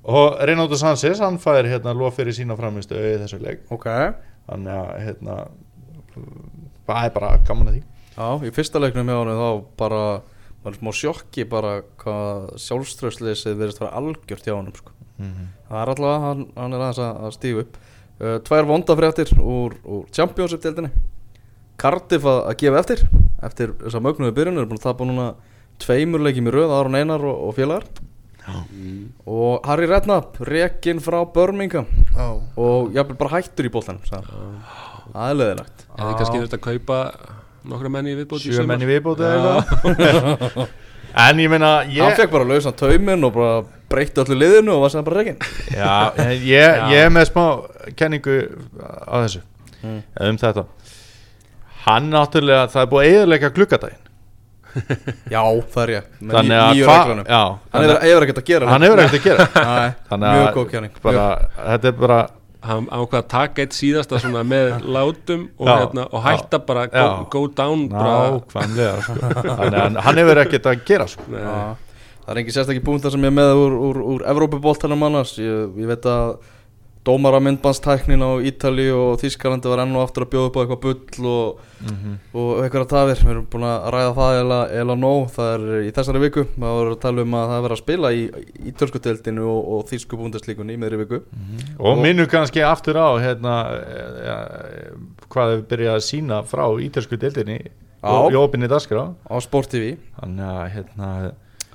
[0.10, 3.66] Og Reynóttur Sanchez hann fær hérna lof fyrir sína framistu í þessu leik.
[3.74, 3.88] Ok.
[4.50, 5.40] Þannig að hérna
[6.90, 7.84] það er bara gaman að því.
[8.20, 10.04] Já, í fyrsta leiknum hjá hann þá bara
[10.64, 14.96] var smá sjokki bara hvað sjálfströðsleysið verðist vera algjört hjá hann sko.
[15.70, 17.80] það er allavega, hann, hann er aðeins að, að stífa upp
[18.20, 20.92] tvær vondafréttir úr, úr Championship-deildinni
[21.80, 23.04] Cardiff að, að gefa eftir
[23.46, 24.60] eftir þess að mögnuðu byrjun.
[24.60, 25.28] Er búin að tapa núna
[25.80, 27.86] tveimur leikjum í röð, Aron Einar og, og félagar.
[29.30, 31.88] Og Harry Redknapp rekinn frá Birmingham.
[32.12, 32.28] Já,
[32.60, 34.02] og jafnvel bara hættur í bóltanum
[35.10, 36.98] aðleðilegt eða kannski þurft að kaupa
[37.70, 38.76] nokkra menni í viðbót í sjö sumar.
[38.76, 39.54] menn í viðbóti eða
[41.16, 44.84] en ég meina hann ég, fekk bara lausan tauminn og bara breytti öllu liðinu og
[44.86, 45.40] var sem bara rekinn.
[45.74, 45.94] Já,
[46.30, 47.46] ég, ég, ég er með smá
[47.98, 48.36] kenningu
[49.10, 49.42] á þessu
[49.84, 50.66] um þetta.
[51.88, 54.06] Hann náttúrulega, það er búið að eðalega glukkadaginn
[55.34, 55.42] Já,
[55.74, 57.40] það er ég með þannig að nýju hva- reglunum já,
[57.74, 59.48] Hann hefur, ekkert að gera hann hefur ekkert að gera.
[60.20, 61.24] Mjög að góð bara,
[61.72, 62.20] þetta er bara
[62.66, 66.88] hann ákvað að taka eitt síðasta svona með látum og, Já, hérna, og hætta bara
[66.92, 67.30] go, já.
[67.32, 69.20] go down bara, nákvæmlega sko.
[69.80, 71.24] hann- hann hefur ekkert að gera sko.
[71.32, 71.44] Nei.
[71.46, 71.60] Já,
[72.30, 75.72] Það er engin sérstakki punktar sem ég er með úr, úr, úr Evrópuboltanum annars ég,
[75.82, 76.36] ég veit að
[77.08, 80.82] dómara myndbannstæknin á Ítali og Þískalandi var enn og aftur að bjóða upp á eitthvað
[80.84, 81.62] bull og,
[82.36, 83.22] og eitthvað tafir.
[83.24, 85.22] Við erum búin að ræða það eða, eða nóg.
[85.36, 86.46] Það er í þessari viku.
[86.58, 88.24] Það voru að tala um að það er verið að spila í,
[88.60, 91.22] í törskuteldinu og, og Þísku búndaslíkunni í meðri viku.
[91.80, 93.58] Og minnum kannski aftur á hérna,
[94.28, 94.40] ja,
[95.32, 98.12] hvað hefur byrjað að sína frá ítalsku deildinni Já.
[98.12, 99.10] og í opinni dagskrá.
[99.28, 101.12] Á Sport TV þannig að hérna,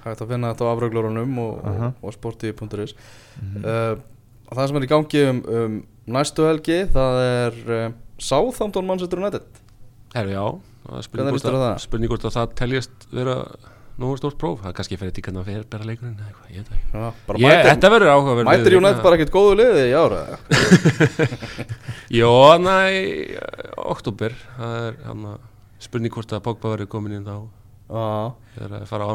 [0.05, 1.95] hægt að finna þetta á afröglurunum og, Aha.
[4.55, 5.77] Og, og það sem er í gangi um, um
[6.15, 7.85] næstu helgi það er uh,
[8.23, 9.47] Southampton Manchester United.
[10.15, 10.45] Herru, já,
[10.87, 12.35] það er spurning hvort á að, það?
[12.37, 13.39] það teljast vera
[13.99, 16.63] nógu stórt próf, það er kannski fyrir tíkan að fyrir bera leikurinn eða eitthvað, ég
[16.63, 16.91] veit það ekki.
[16.95, 20.23] Já, Ég, mætir, þetta verður áhugaverð mætir United bara ekkert góðu liði í ára?
[22.21, 22.33] Jó,
[22.63, 22.79] næ,
[23.95, 25.45] oktober það er hann að
[25.85, 29.15] spurning hvort að Pogba verið komin inn Já, þegar að fara á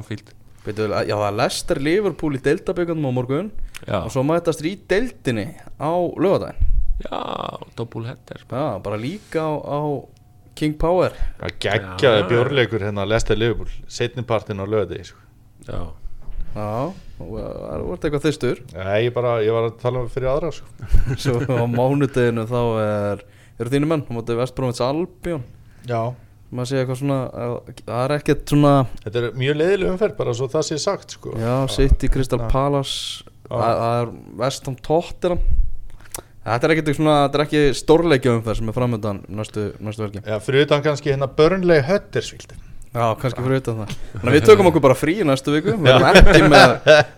[0.66, 3.52] veitu, já það er Leicester Liverpool í deildaböggandum á morgun
[3.88, 5.48] já, og svo mætast í deildinni
[5.80, 6.68] á lögadaginn
[7.00, 7.20] já
[7.80, 9.80] double header Já, bara líka á, á
[10.56, 12.28] King Power að geggjaði Já.
[12.28, 15.20] bjórleikur hérna að lesta Liverpool setnipartin á löði sko.
[15.68, 15.80] já,
[16.56, 20.32] Já, og það voru eitthvað þystur Nei, ég, bara, ég var að tala um fyrir
[20.34, 20.68] aðra sko.
[21.24, 23.24] Svo á mánudeginu þá er
[23.60, 25.46] eru þínu menn, á móti Vestbrómins Albion
[25.88, 26.10] Já
[26.50, 28.72] maður sé eitthvað svona að- það er ekkert svona
[29.06, 31.36] Þetta er mjög leiðileg umferð bara svo það sé sagt sko.
[31.38, 32.40] já, sitt í Crystal.
[32.50, 33.22] Palace.
[33.50, 35.44] Það er Vestham Tottenham.
[36.50, 40.22] Þetta er ekkert svona, þetta er ekki stórleikja umferð sem er framöndan næstu, næstu velgi
[40.24, 42.56] Já, fyrir utan kannski hérna Burnley Huddersfield.
[42.90, 43.92] Já, kannski fyrir utan það.
[44.16, 45.76] Þannig við tökum okkur bara frí næstu viku.
[45.78, 46.74] Við erum ekki með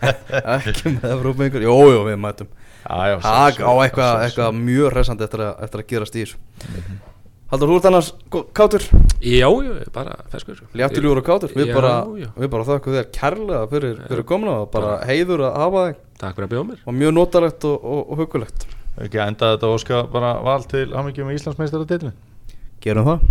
[0.58, 2.52] ekki með Evrópa yngur, jú, jú, við mætum.
[2.82, 7.11] Já, já, það á eitthvað, eitthvað mjög resandi eftir að, eftir að gerast í þessu
[7.52, 8.10] Haldur, þú ert annars
[8.56, 8.84] kátur?
[9.20, 11.52] Já, já, bara feskur Léttiljúur og kátur.
[11.52, 15.84] Við Já, bara, bara þakkum þér kærlega fyrir, fyrir komuna og bara heiður að hafa
[15.90, 16.00] þig.
[16.22, 16.80] Takk fyrir að bjóða mér.
[16.88, 18.68] Og mjög notalegt og, og, og hugulegt
[19.02, 22.16] Ekki að enda þetta óska bara val til hamingjum í Íslandsmeistara
[22.82, 23.30] Gerum það